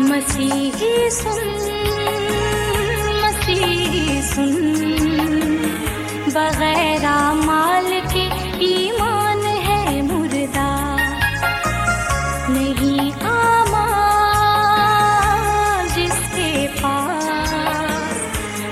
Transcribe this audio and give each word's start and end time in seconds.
मसीही 0.00 1.10
सुन 1.10 1.50
मसीही 3.24 4.22
सुन। 4.22 4.54
बगैर 6.28 7.06
माल 7.44 8.00
के 8.00 8.24
ईमान 8.64 9.38
है 9.38 10.02
मुर्दा। 10.02 10.96
नहीं 12.48 13.12
आमा 13.12 13.86
जिसके 15.94 16.66
पास, 16.66 18.18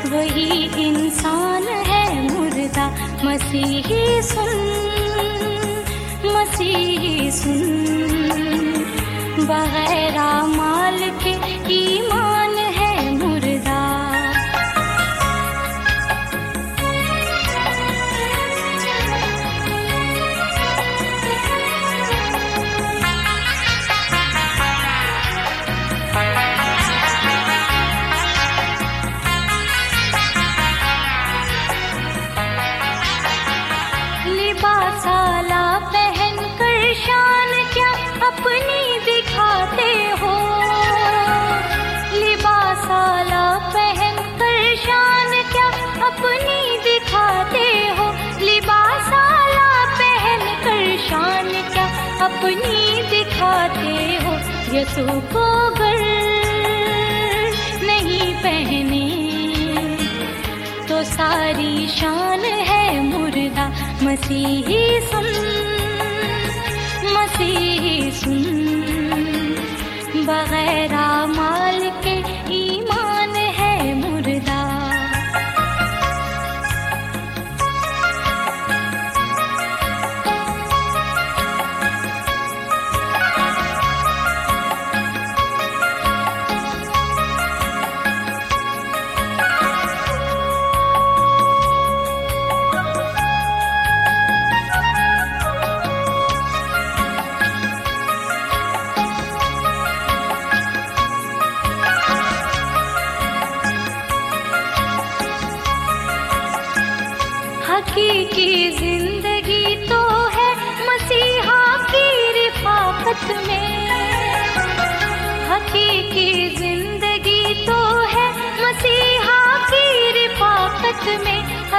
वही 0.07 0.65
इंसान 0.89 1.63
है 1.63 2.33
मुर्दा। 2.33 2.87
मसीही 3.25 4.23
सुन 4.23 4.59
मसीही 6.27 7.31
सुन। 7.31 7.83
बगैर 9.39 10.19
வாழ்க்கை 11.13 11.33
ஈமா 11.79 12.22
नहीं 57.87 58.35
पहने 58.35 59.07
तो 60.89 60.97
सारी 61.05 61.89
शान 61.89 62.41
है 62.41 63.03
मुर्दा। 63.03 63.67
मसीही 64.03 65.01
सुन 65.01 65.29
मसीही 67.15 68.11
सुन। 68.13 68.43
बगैर 70.27 70.95
माल 71.37 71.62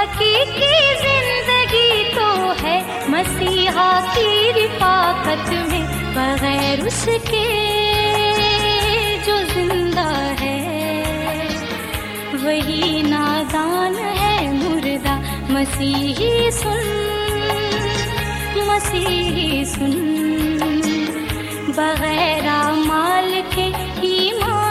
हकीकी 0.04 0.72
ज़िंदगी 1.02 1.90
तो 2.14 2.26
है 2.58 2.76
मसीहा 3.10 3.90
की 4.06 4.50
रिफाकत 4.52 5.48
में, 5.68 5.84
बगैर 6.16 6.82
उसके 6.86 7.44
जो 9.26 9.36
ज़िंदा 9.52 10.08
है। 10.40 10.58
वही 12.44 13.02
नादान 13.08 13.94
है 14.20 14.36
मुर्दा, 14.52 15.16
मसीही 15.50 16.50
सुन 16.58 16.84
मसीही 18.68 19.64
सुन। 19.72 19.96
बगैर 21.78 22.50
माल 22.86 23.32
के 23.56 23.66
ईमान 24.06 24.63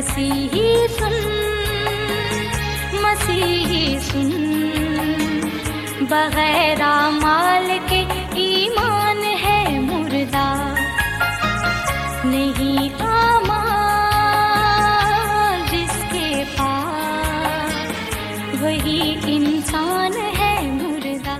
मसीही 0.00 0.66
सुन 0.88 1.14
मसीही 3.02 3.84
सुन 4.00 4.30
बगैर 6.10 6.82
माल 7.14 7.68
के 7.90 8.00
ईमान 8.40 9.22
है 9.44 9.60
मुर्दा 9.80 10.46
नहीं 12.26 12.90
आमा 13.08 13.60
जिसके 15.70 16.28
पास 16.52 17.74
वही 18.62 19.00
इंसान 19.36 20.16
है 20.36 20.54
मुर्दा 20.72 21.38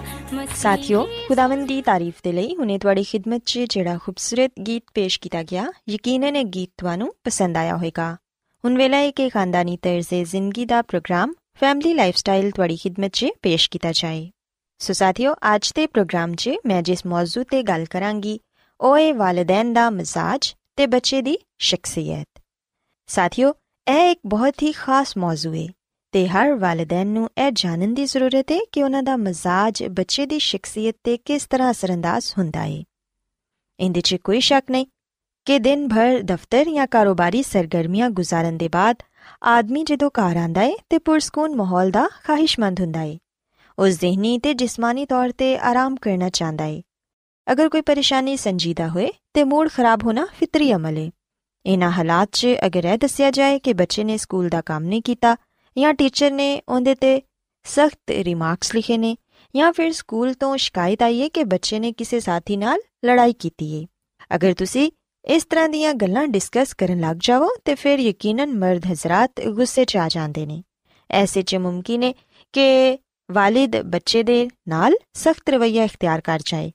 ਸਾਥਿਓ 0.56 1.02
ਖੁਦਾਵੰਦ 1.28 1.66
ਦੀ 1.68 1.80
ਤਾਰੀਫ 1.82 2.20
ਦੇ 2.24 2.32
ਲਈ 2.32 2.54
ਹੁਨੇ 2.56 2.76
ਤੁਹਾਡੀ 2.78 3.02
ਖਿਦਮਤ 3.02 3.42
'ਚ 3.46 3.58
ਜਿਹੜਾ 3.70 3.96
ਖੂਬਸੂਰਤ 3.98 4.52
ਗੀਤ 4.66 4.82
ਪੇਸ਼ 4.94 5.18
ਕੀਤਾ 5.20 5.42
ਗਿਆ 5.42 5.66
ਯਕੀਨਨ 5.90 6.36
ਇਹ 6.36 6.44
ਗੀਤ 6.54 6.70
ਤੁਹਾਨੂੰ 6.78 7.12
ਪਸੰਦ 7.24 7.56
ਆਇਆ 7.56 7.76
ਹੋਵੇਗਾ 7.76 8.16
ਹੁਣ 8.63 8.77
ਵੇਲਾ 8.77 8.97
ਹੈ 8.97 9.11
ਕਿ 9.11 9.27
ਖਾਨਦਾਨੀ 9.29 9.75
ਤਰਜ਼ੇ 9.77 10.23
ਜ਼ਿੰਦਗੀ 10.23 10.65
ਦਾ 10.65 10.81
ਪ੍ਰੋਗਰਾਮ 10.81 11.33
ਫੈਮਿਲੀ 11.59 11.93
ਲਾਈਫਸਟਾਈਲ 11.93 12.49
ਤੁਹਾਡੀ 12.51 12.75
ਖਿਦਮਤ 12.75 13.11
'ਚ 13.11 13.29
ਪੇਸ਼ 13.41 13.69
ਕੀਤਾ 13.69 13.91
ਜਾਏ 13.91 14.29
ਸੋ 14.81 14.93
ਸਾਥਿਓ 14.93 15.33
ਅੱਜ 15.55 15.71
ਦੇ 15.75 15.85
ਪ੍ਰੋਗਰਾਮ 15.87 16.33
'ਚ 16.33 16.51
ਮੈਂ 16.65 16.81
ਜਿਸ 16.81 17.05
ਮੌਜੂ 17.05 17.43
ਤੇ 17.43 17.61
ਗੱਲ 17.63 17.85
ਕਰਾਂਗੀ 17.85 18.39
ਉਹ 18.79 18.97
ਹੈ 18.97 19.13
ਵਾਲਿਦੈਨ 19.13 19.73
ਦਾ 19.73 19.89
ਮਜ਼ਾਜ 19.89 20.53
ਤੇ 20.77 20.87
ਬੱਚੇ 20.87 21.21
ਦੀ 21.21 21.37
ਸ਼ਖਸੀਅਤ 21.61 22.41
ਸਾਥਿਓ 23.09 23.53
ਇਹ 23.87 24.11
ਇੱਕ 24.11 24.19
ਬਹੁਤ 24.27 24.63
ਹੀ 24.63 24.71
ਖਾਸ 24.71 25.17
ਮੌਜੂ 25.17 25.53
ਹੈ 25.53 25.67
ਤੇ 26.13 26.27
ਹਰ 26.27 26.53
ਵਾਲਿਦੈਨ 26.57 27.07
ਨੂੰ 27.07 27.29
ਇਹ 27.37 27.51
ਜਾਣਨ 27.55 27.93
ਦੀ 27.93 28.05
ਜ਼ਰੂਰਤ 28.05 28.51
ਹੈ 28.51 28.59
ਕਿ 28.71 28.83
ਉਹਨਾਂ 28.83 29.03
ਦਾ 29.03 29.17
ਮਜ਼ਾਜ 29.17 29.83
ਬੱਚੇ 29.91 30.25
ਦੀ 30.25 30.39
ਸ਼ਖਸੀਅਤ 30.41 30.95
ਤੇ 31.03 31.17
ਕਿਸ 31.17 31.47
ਤਰ੍ਹਾਂ 31.47 31.71
ਅਸਰੰਦਾਜ਼ 31.71 32.33
ਹੁੰਦਾ 32.37 32.63
ਹੈ 32.63 32.81
ਇਹਦੇ 33.79 34.01
'ਚ 34.01 34.15
ਕੋਈ 34.15 34.39
ਸ਼ੱਕ 34.41 34.71
ਨਹੀਂ 34.71 34.85
ਕਿ 35.47 35.57
ਦਿਨ 35.59 35.87
ਭਰ 35.87 36.21
ਦਫ਼ਤਰ 36.23 36.65
ਜਾਂ 36.65 36.85
ਕਾਰੋਬਾਰੀ 36.87 37.41
ਸਰਗਰਮੀਆਂ 37.43 38.09
ਗੁਜ਼ਾਰਨ 38.09 38.57
ਦੇ 38.57 38.67
ਬਾਅਦ 38.69 39.03
ਆਦਮੀ 39.47 39.83
ਜਦੋਂ 39.83 40.09
ਘਰ 40.09 40.37
ਆਂਦਾ 40.37 40.61
ਹੈ 40.61 40.73
ਤੇ 40.89 40.97
ਪੁਰਸਕੂਨ 40.99 41.55
ਮਾਹੌਲ 41.55 41.91
ਦਾ 41.91 42.07
ਖਾਹਿਸ਼ਮੰਦ 42.23 42.81
ਹੁੰਦਾ 42.81 42.99
ਹੈ 42.99 43.17
ਉਹ 43.77 43.87
ਜ਼ਿਹਨੀ 43.89 44.37
ਤੇ 44.37 44.53
ਜਿਸਮਾਨੀ 44.53 45.05
ਤੌਰ 45.05 45.31
ਤੇ 45.31 45.55
ਆਰਾਮ 45.59 45.95
ਕਰਨਾ 45.95 46.29
ਚਾਹੁੰਦਾ 46.29 46.65
ਹੈ 46.65 46.81
ਅਗਰ 47.47 47.69
ਕੋਈ 47.69 47.81
ਪਰੇਸ਼ਾਨੀ 47.81 48.35
ਸੰਜੀਦਾ 48.37 48.87
ਹੋਏ 48.87 49.09
ਤੇ 49.33 49.43
ਮੂਡ 49.43 49.69
ਖਰਾਬ 49.69 50.03
ਹੋਣਾ 50.03 50.25
ਫਿਤਰੀ 50.39 50.73
ਅਮਲ 50.73 50.97
ਹੈ 50.97 51.09
ਇਹਨਾਂ 51.65 51.91
ਹਾਲਾਤ 51.91 52.29
'ਚ 52.31 52.55
ਅਗਰ 52.65 52.85
ਇਹ 52.85 52.97
ਦੱਸਿਆ 52.97 53.31
ਜਾਏ 53.31 53.59
ਕਿ 53.59 53.73
ਬੱਚੇ 53.73 54.03
ਨੇ 54.03 54.17
ਸਕੂਲ 54.17 54.49
ਦਾ 54.49 54.61
ਕੰਮ 54.61 54.83
ਨਹੀਂ 54.83 55.01
ਕੀਤਾ 55.01 55.35
ਜਾਂ 55.75 55.93
ਟੀਚਰ 55.93 56.31
ਨੇ 56.31 56.61
ਉਹਦੇ 56.69 56.95
ਤੇ 56.95 57.21
ਸਖਤ 57.65 58.11
ਰਿਮਾਰਕਸ 58.23 58.73
ਲਿਖੇ 58.75 58.97
ਨੇ 58.97 59.15
ਜਾਂ 59.55 59.71
ਫਿਰ 59.73 59.91
ਸਕੂਲ 59.91 60.33
ਤੋਂ 60.33 60.55
ਸ਼ਿਕਾਇਤ 60.57 61.03
ਆਈ 61.03 61.21
ਹੈ 61.21 61.27
ਕਿ 61.27 61.43
ਬੱਚੇ 61.43 61.79
ਨੇ 61.79 61.91
ਕਿਸੇ 61.91 62.19
ਸਾਥੀ 62.19 62.57
ਨਾਲ 62.57 62.79
ਲੜਾਈ 63.05 63.33
ਕੀਤੀ 63.33 63.75
ਹੈ 63.75 63.85
ਅਗਰ 64.35 64.53
ਤੁਸੀਂ 64.53 64.89
ਇਸ 65.25 65.45
ਤਰ੍ਹਾਂ 65.45 65.69
ਦੀਆਂ 65.69 65.93
ਗੱਲਾਂ 65.93 66.27
ਡਿਸਕਸ 66.27 66.73
ਕਰਨ 66.73 66.99
ਲੱਗ 66.99 67.17
ਜਾਵੋ 67.19 67.49
ਤੇ 67.65 67.75
ਫਿਰ 67.75 67.99
ਯਕੀਨਨ 67.99 68.59
ਮਰਦ 68.59 68.85
ਹਜ਼ਰਤ 68.91 69.31
ਗੁੱਸੇ 69.47 69.85
'ਚ 69.85 69.97
ਆ 69.97 70.07
ਜਾਂਦੇ 70.07 70.45
ਨੇ। 70.45 70.63
ਐਸੇ 71.11 71.41
'ਚ 71.41 71.55
ਮੁਮਕਿਨ 71.55 72.03
ਹੈ 72.03 72.13
ਕਿ 72.53 72.97
ਵਾਲਿਦ 73.31 73.81
ਬੱਚੇ 73.81 74.23
ਦੇ 74.23 74.49
ਨਾਲ 74.67 74.93
ਸਖਤ 75.13 75.49
ਰਵੱਈਆ 75.49 75.83
ਇਖਤਿਆਰ 75.83 76.21
ਕਰ 76.21 76.39
ਜਾਏ। 76.45 76.71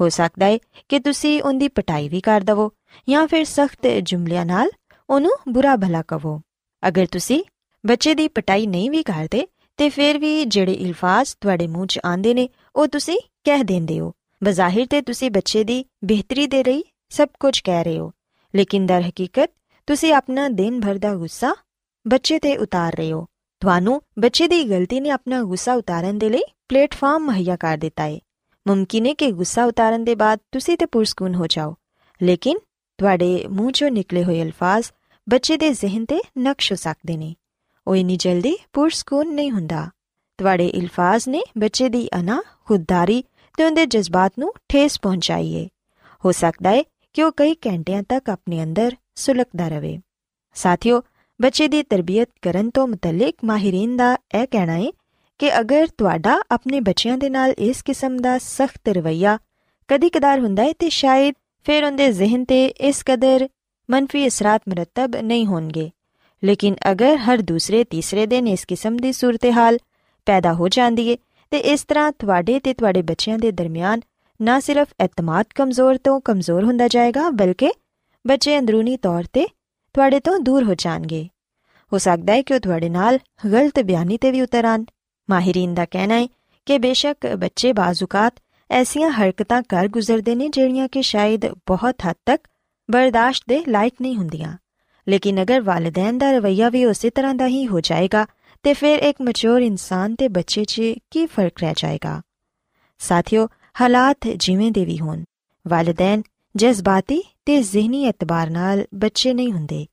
ਹੋ 0.00 0.08
ਸਕਦਾ 0.08 0.46
ਹੈ 0.46 0.58
ਕਿ 0.88 0.98
ਤੁਸੀਂ 0.98 1.42
ਉਹਦੀ 1.42 1.68
ਪਟਾਈ 1.68 2.08
ਵੀ 2.08 2.20
ਕਰ 2.20 2.40
ਦਵੋ 2.40 2.72
ਜਾਂ 3.08 3.26
ਫਿਰ 3.26 3.44
ਸਖਤ 3.44 3.86
ਜੁਮਲਿਆਂ 4.02 4.46
ਨਾਲ 4.46 4.70
ਉਹਨੂੰ 5.10 5.32
ਬੁਰਾ 5.48 5.76
ਭਲਾ 5.76 6.02
ਕਹੋ 6.02 6.40
ਅਗਰ 6.88 7.06
ਤੁਸੀਂ 7.06 7.44
ਬੱਚੇ 7.86 8.14
ਦੀ 8.14 8.28
ਪਟਾਈ 8.28 8.66
ਨਹੀਂ 8.66 8.90
ਵੀ 8.90 9.02
ਕਰਦੇ 9.02 9.46
ਤੇ 9.76 9.90
ਫਿਰ 9.90 10.18
ਵੀ 10.18 10.44
ਜਿਹੜੇ 10.44 10.72
ਇਲਫਾਜ਼ 10.72 11.34
ਤੁਹਾਡੇ 11.40 11.66
ਮੂੰਹ 11.66 11.86
'ਚ 11.86 12.00
ਆਉਂਦੇ 12.04 12.34
ਨੇ 12.34 12.48
ਉਹ 12.76 12.86
ਤੁਸੀਂ 12.86 13.18
ਕਹਿ 13.44 13.64
ਦਿੰਦੇ 13.64 14.00
ਹੋ। 14.00 14.12
ਬਜ਼ਾਹਿਰ 14.44 14.86
ਤੇ 14.86 15.02
ਤੁਸੀਂ 15.02 15.30
ਬੱਚੇ 15.30 15.64
ਦੀ 15.64 15.84
ਬਿਹਤਰੀ 16.04 16.46
ਦੇ 16.46 16.64
ਲਈ 16.64 16.84
ਸਭ 17.10 17.28
ਕੁਝ 17.40 17.58
ਕਹਿ 17.60 17.84
ਰਹੇ 17.84 17.98
ਹੋ 17.98 18.10
ਲੇਕਿਨ 18.54 18.86
ਦਰ 18.86 19.02
ਹਕੀਕਤ 19.02 19.50
ਤੁਸੀਂ 19.88 20.12
ਆਪਣਾ 20.14 20.48
ਦਿਨ 20.48 20.80
ਭਰ 20.80 20.98
ਦਾ 20.98 21.14
ਗੁੱਸਾ 21.14 21.54
ਬੱਚੇ 22.06 22.38
ਤੇ 22.38 22.56
ਉਤਾਰ 22.56 22.96
ਰਹੇ 22.96 23.12
ਹੋ 23.12 23.26
ਤੁਹਾਨੂੰ 23.62 24.00
ਬੱਚੇ 24.18 24.48
ਦੀ 24.48 24.62
ਗਲਤੀ 24.64 25.00
ਨੇ 25.00 25.10
ਆਪਣਾ 25.10 25.42
ਗੁੱਸਾ 25.42 25.74
ਉਤਾਰਨ 25.74 26.18
ਦੇ 26.18 26.28
ਲਈ 26.28 26.42
ਪਲੇਟਫਾਰਮ 26.68 27.24
ਮੁਹੱਈਆ 27.24 27.56
ਕਰ 27.56 27.76
ਦਿੱਤਾ 27.76 28.02
ਹੈ 28.02 28.18
ਮੁਮਕਿਨ 28.66 29.06
ਹੈ 29.06 29.14
ਕਿ 29.14 29.30
ਗੁੱਸਾ 29.32 29.64
ਉਤਾਰਨ 29.64 30.04
ਦੇ 30.04 30.14
ਬਾਅਦ 30.14 30.38
ਤੁਸੀਂ 30.52 30.76
ਤੇ 30.78 30.86
ਪੁਰਸਕੂਨ 30.86 31.34
ਹੋ 31.34 31.46
ਜਾਓ 31.46 31.74
ਲੇਕਿਨ 32.20 32.58
ਤੁਹਾਡੇ 32.98 33.46
ਮੂੰਹ 33.48 33.70
'ਚੋਂ 33.70 33.90
ਨਿਕਲੇ 33.90 34.24
ਹੋਏ 34.24 34.42
ਅਲਫਾਜ਼ 34.42 34.90
ਬੱਚੇ 35.26 35.56
ਦੇ 35.56 35.72
ਜ਼ਿਹਨ 35.72 36.04
ਤੇ 36.04 36.20
ਨਕਸ਼ 36.38 36.72
ਹੋ 36.72 36.76
ਸਕਦੇ 36.76 37.16
ਨੇ 37.16 37.34
ਉਹ 37.86 37.96
ਇਨੀ 37.96 38.16
ਜਲਦੀ 38.16 38.56
ਪੁਰਸਕੂਨ 38.72 39.34
ਨਹੀਂ 39.34 39.50
ਹੁੰਦਾ 39.50 39.88
ਤੁਹਾਡੇ 40.38 40.66
ਇਲਫਾਜ਼ 40.66 41.28
ਨੇ 41.28 41.42
ਬੱਚੇ 41.58 41.88
ਦੀ 41.88 42.08
ਅਨਾ 42.20 42.40
ਖੁਦਦਾਰੀ 42.64 43.22
ਤੇ 43.58 43.64
ਉਹਦੇ 43.64 43.86
ਜਜ਼ਬਾਤ 43.86 44.38
ਨੂੰ 44.38 44.52
ਠੇਸ 44.68 44.98
ਪਹੁੰਚਾਈ 45.00 45.54
ਹੈ 45.56 45.66
ਹੋ 46.24 46.32
ਸਕਦਾ 46.32 46.70
ਹੈ 46.70 46.82
ਕਿ 47.12 47.22
ਉਹ 47.22 47.32
ਕਈ 47.36 47.54
ਘੰਟਿਆਂ 47.54 48.02
ਤੱਕ 48.02 48.30
ਆਪਣੇ 48.30 48.62
ਅੰਦਰ 48.62 48.96
ਸੁਲਗਦਾ 49.14 49.68
ਰਹੇ। 49.68 49.98
ਸਾਥੀਓ, 50.54 51.02
ਬੱਚੇ 51.42 51.68
ਦੀ 51.68 51.82
ਤਰਬੀਅਤ 51.82 52.28
ਕਰਨ 52.42 52.70
ਤੋਂ 52.70 52.88
ਮੁਤਲਕ 52.88 53.34
ਮਾਹਿਰੀਨ 53.44 53.96
ਦਾ 53.96 54.18
ਇਹ 54.34 54.46
ਕਹਿਣਾ 54.50 54.72
ਹੈ 54.72 54.86
ਕਿ 55.38 55.60
ਅਗਰ 55.60 55.86
ਤੁਹਾਡਾ 55.98 56.40
ਆਪਣੇ 56.50 56.80
ਬੱਚਿਆਂ 56.80 57.18
ਦੇ 57.18 57.30
ਨਾਲ 57.30 57.50
ਇਸ 57.58 57.82
ਕਿਸਮ 57.82 58.16
ਦਾ 58.16 58.38
ਸਖਤ 58.38 58.88
ਰਵਈਆ 58.88 59.38
ਕਦੀ-ਕਦਾਰ 59.88 60.40
ਹੁੰਦਾ 60.40 60.62
ਹੈ 60.62 60.72
ਤੇ 60.72 60.88
ਸ਼ਾਇਦ 60.88 61.34
ਫਿਰ 61.64 61.84
ਉਹਦੇ 61.84 62.12
ਜ਼ਿਹਨ 62.12 62.44
ਤੇ 62.44 62.66
ਇਸ 62.66 63.02
ਕਦਰ 63.06 63.48
ਮੰਨਫੀ 63.90 64.26
ਅਸਰਾਤ 64.26 64.62
ਮਰਤਬ 64.68 65.16
ਨਹੀਂ 65.16 65.46
ਹੋਣਗੇ। 65.46 65.90
ਲੇਕਿਨ 66.44 66.74
ਅਗਰ 66.90 67.16
ਹਰ 67.16 67.38
ਦੂਸਰੇ, 67.38 67.84
ਤੀਸਰੇ 67.84 68.26
ਦਿਨ 68.26 68.48
ਇਸ 68.48 68.64
ਕਿਸਮ 68.64 68.96
ਦੀ 68.96 69.12
ਸੂਰਤ-ਹਾਲ 69.12 69.78
ਪੈਦਾ 70.26 70.52
ਹੋ 70.52 70.68
ਜਾਂਦੀ 70.68 71.12
ਹੈ 71.12 71.16
ਤੇ 71.50 71.58
ਇਸ 71.58 71.84
ਤਰ੍ਹਾਂ 71.84 72.12
ਤੁਹਾਡੇ 72.12 72.60
ਤੇ 72.60 72.74
ਤੁਹਾਡੇ 72.74 73.02
ਬੱਚਿਆਂ 73.02 73.38
ਦੇ 73.38 73.50
ਦਰਮਿਆਨ 73.50 74.00
ਨਾ 74.42 74.60
ਸਿਰਫ 74.60 74.88
ਇਤਮਾਦ 75.04 75.46
ਕਮਜ਼ੋਰ 75.54 75.96
ਤੋਂ 75.96 76.20
ਕਮਜ਼ੋਰ 76.20 76.64
ਹੁੰਦਾ 76.64 76.88
ਜਾਏਗਾ, 76.88 77.30
ਬਲਕਿ 77.30 77.72
ਬੱਚੇ 78.26 78.58
ਅੰਦਰੂਨੀ 78.58 78.96
ਤੌਰ 78.96 79.24
ਤੇ 79.32 79.46
ਤੁਹਾਡੇ 79.94 80.20
ਤੋਂ 80.20 80.38
ਦੂਰ 80.38 80.64
ਹੋ 80.64 80.74
ਜਾਣਗੇ। 80.74 81.28
ਹੋ 81.92 81.98
ਸਕਦਾ 81.98 82.32
ਹੈ 82.32 82.42
ਕਿ 82.42 82.54
ਉਹ 82.54 82.60
ਤੁਹਾਡੇ 82.60 82.88
ਨਾਲ 82.88 83.18
ਗਲਤ 83.52 83.80
ਬਿਆਨੀ 83.80 84.18
ਤੇ 84.18 84.30
ਵੀ 84.30 84.40
ਉਤਰਨ 84.40 84.84
ਮਾਹਿਰੀਨ 85.30 85.74
ਦਾ 85.74 85.84
ਕਹਿਣਾ 85.84 86.14
ਹੈ 86.14 86.26
ਕਿ 86.66 86.78
ਬੇਸ਼ੱਕ 86.78 87.26
ਬੱਚੇ 87.26 87.72
ਬਾਜ਼ੂਕਾਤ 87.72 88.34
ਐਸੀਆਂ 88.70 89.10
ਹਰਕਤਾਂ 89.10 89.62
ਕਰ 89.68 89.88
ਗੁਜ਼ਰਦੇ 89.88 90.34
ਨੇ 90.34 90.48
ਜਿਹੜੀਆਂ 90.48 90.88
ਕਿ 90.88 91.02
ਸ਼ਾਇਦ 91.02 91.46
ਬਹੁਤ 91.46 91.94
ਹੱਦ 92.08 92.16
ਤੱਕ 92.26 92.48
ਬਰਦਾਸ਼ਤ 92.90 93.44
ਦੇ 93.48 93.64
ਲਾਇਕ 93.68 93.94
ਨਹੀਂ 94.00 94.16
ਹੁੰਦੀਆਂ। 94.16 94.56
ਲੇਕਿਨ 95.08 95.42
ਅਗਰ 95.42 95.60
ਵਾਲਿਦੈਨ 95.60 96.18
ਦਾ 96.18 96.32
ਰਵਈਆ 96.32 96.68
ਵੀ 96.68 96.84
ਉਸੇ 96.84 97.10
ਤਰ੍ਹਾਂ 97.10 97.34
ਦਾ 97.34 97.46
ਹੀ 97.46 97.66
ਹੋ 97.66 97.80
ਜਾਏਗਾ, 97.80 98.26
ਤੇ 98.62 98.74
ਫਿਰ 98.74 98.98
ਇੱਕ 98.98 99.22
ਮੈਚੁਰ 99.22 99.60
ਇਨਸਾਨ 99.60 100.14
ਤੇ 100.14 100.28
ਬੱਚੇ 100.28 100.64
'ਚ 100.64 100.82
ਕੀ 101.10 101.26
ਫ਼ਰਕ 101.26 101.60
ਰਹਿ 101.60 101.74
ਜਾਏਗਾ? 101.76 102.22
ਸਾਥੀਓ 102.98 103.48
ਹਾਲਾਤ 103.80 104.28
ਜਿਵੇਂ 104.36 104.72
ਦੇ 104.72 104.84
ਵੀ 104.84 104.98
ਹੋਣ। 104.98 105.22
ਵਾਲਿਦੈਨ 105.68 106.22
ਜਜ਼ਬਾਤੀ 106.56 107.22
ਤੇ 107.46 107.62
ਜ਼ਿਹਨੀ 107.62 108.04
ਇਤਬਾਰ 108.04 108.50
ਨਾਲ 108.50 108.84
ਬੱਚੇ 108.94 109.34
ਨਹੀਂ 109.34 109.52
ਹੁੰਦੇ, 109.52 109.86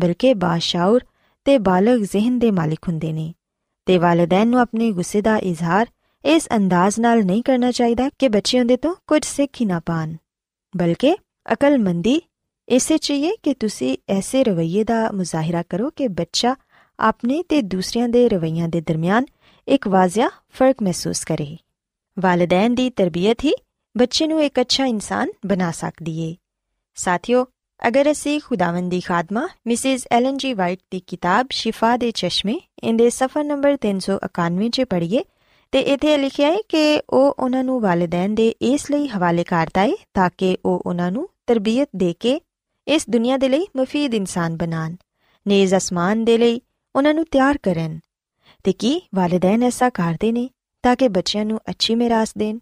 ਬਲਕਿ 0.00 0.34
ਬਾਸ਼ਾਉਰ 0.34 1.04
ਤੇ 1.44 1.58
ਬਾਲਗ 1.58 2.02
ਜ਼ਿਹਨ 2.02 2.38
ਦੇ 2.38 2.50
ਮਾਲਿਕ 2.50 2.88
ਹੁੰਦੇ 2.88 3.12
ਨੇ। 3.12 3.34
ਤੇ 3.86 3.98
ਵਾਲਿਦੈਨ 3.98 4.48
ਨੂੰ 4.48 4.60
ਆਪਣੇ 4.60 4.90
ਗੁੱਸੇ 4.92 5.22
ਦਾ 5.22 5.36
ਇਜ਼ਹਾਰ 5.36 5.86
ਇਸ 6.24 6.48
ਅੰਦਾਜ਼ 6.56 7.00
ਨਾਲ 7.00 7.24
ਨਹੀਂ 7.24 7.42
ਕਰਨਾ 7.42 7.70
ਚਾਹੀਦਾ 7.70 8.08
ਕਿ 8.18 8.28
ਬੱਚੇ 8.28 8.60
ਉਹਦੇ 8.60 8.76
ਤੋਂ 8.76 8.94
ਕੁਝ 9.06 9.24
ਸਿੱਖ 9.24 9.60
ਹੀ 9.60 9.66
ਨਾ 9.66 9.80
ਪਾਣ। 9.80 10.14
ਬਲਕਿ 10.76 11.16
ਅਕਲਮੰਦੀ, 11.52 12.20
ਇਸੇ 12.68 12.98
ਚਾਹੀਏ 12.98 13.32
ਕਿ 13.42 13.54
ਤੁਸੀਂ 13.54 13.96
ਐਸੇ 14.08 14.44
ਰਵਈਏ 14.44 14.84
ਦਾ 14.84 15.10
ਮੁਜ਼ਾਹਿਰਾ 15.12 15.62
ਕਰੋ 15.62 15.90
ਕਿ 15.90 16.08
ਬੱਚਾ 16.08 16.54
ਆਪਣੇ 16.98 17.42
ਤੇ 17.42 17.62
ਦੂਸਰਿਆਂ 17.62 18.08
ਦੇ 18.08 18.28
ਰਵਈਆਂ 18.28 18.68
ਦੇ 18.68 18.80
ਦਰਮਿਆਨ 18.80 19.26
ਇੱਕ 19.68 19.88
ਵਾਜ਼ਿਆ 19.88 20.30
ਫ਼ਰਕ 20.52 20.82
ਮਹਿਸੂਸ 20.82 21.24
ਕਰੇ। 21.24 21.56
ਵਾਲਿਦੈਨ 22.18 22.74
ਦੀ 22.74 22.90
ਤਰਬੀਅਤ 22.90 23.44
ਹੀ 23.44 23.52
ਬੱਚੇ 23.96 24.26
ਨੂੰ 24.26 24.44
ਇੱਕ 24.44 24.60
ਅੱਛਾ 24.60 24.86
ਇਨਸਾਨ 24.86 25.28
ਬਣਾ 25.46 25.70
ਸਕਦੀ 25.70 26.20
ਏ। 26.20 26.36
ਸਾਥੀਓ, 26.94 27.46
ਅਗਰ 27.88 28.10
ਅਸੀਂ 28.10 28.40
ਖੁਦਾਵੰਦ 28.40 28.90
ਦੀ 28.90 29.00
ਖਾਦਮਾ 29.00 29.48
ਮਿਸਿਸ 29.66 30.06
ਐਲਨ 30.12 30.36
ਜੀ 30.36 30.54
ਵਾਈਟ 30.54 30.78
ਦੀ 30.90 31.00
ਕਿਤਾਬ 31.00 31.46
ਸ਼ਿਫਾ 31.50 31.96
ਦੇ 31.96 32.10
ਚਸ਼ਮੇ 32.10 32.60
ਇਹਦੇ 32.84 33.10
ਸਫਾ 33.10 33.42
ਨੰਬਰ 33.42 33.76
391 33.86 34.68
'ਚ 34.68 34.82
ਪੜ੍ਹੀਏ 34.82 35.24
ਤੇ 35.72 35.80
ਇਥੇ 35.80 36.18
ਲਿਖਿਆ 36.18 36.50
ਹੈ 36.50 36.56
ਕਿ 36.68 37.02
ਉਹ 37.10 37.34
ਉਹਨਾਂ 37.38 37.64
ਨੂੰ 37.64 37.80
ਵਾਲਿਦੈਨ 37.80 38.34
ਦੇ 38.34 38.48
ਇਸ 38.48 38.90
ਲਈ 38.90 39.06
ਹਵਾਲੇ 39.06 39.44
ਕਰਦਾ 39.44 39.82
ਹੈ 39.82 39.92
ਤਾਂ 40.14 40.30
ਕਿ 40.38 40.56
ਉਹ 40.64 40.82
ਉਹਨਾਂ 40.86 41.12
ਨੂੰ 41.12 41.28
ਤਰਬੀਅਤ 41.46 41.88
ਦੇ 41.96 42.14
ਕੇ 42.20 42.40
ਇਸ 42.88 43.10
ਦੁਨੀਆ 43.10 43.36
ਦੇ 43.36 43.48
ਲਈ 43.48 43.66
ਮਫੀਦ 43.76 44.14
ਇਨਸਾਨ 44.14 44.56
ਬਣਾਣ 44.56 44.96
ਨੇਜ਼ 45.48 45.74
ਅਸਮਾਨ 45.74 46.24
ਦੇ 46.24 46.38
ਲਈ 46.38 46.60
ਉਹਨਾਂ 46.96 47.14
ਨੂੰ 47.14 47.24
ਤਿਆਰ 47.30 47.58
ਕਰਨ। 47.62 48.00
ਤੇ 48.64 48.72
ਕੀ 48.72 49.08
ਵਾਲਿਦੈਨ 49.14 49.62
ਐਸਾ 49.62 49.90
ਕਰਦੇ 49.90 50.32
ਨੇ? 50.32 50.48
ਤਾਂ 50.84 50.96
ਕਿ 50.96 51.08
ਬੱਚਿਆਂ 51.08 51.44
ਨੂੰ 51.44 51.60
ਅੱਛੀ 51.70 51.94
ਮਿਰਾਸ 51.94 52.34
ਦੇਣ। 52.38 52.58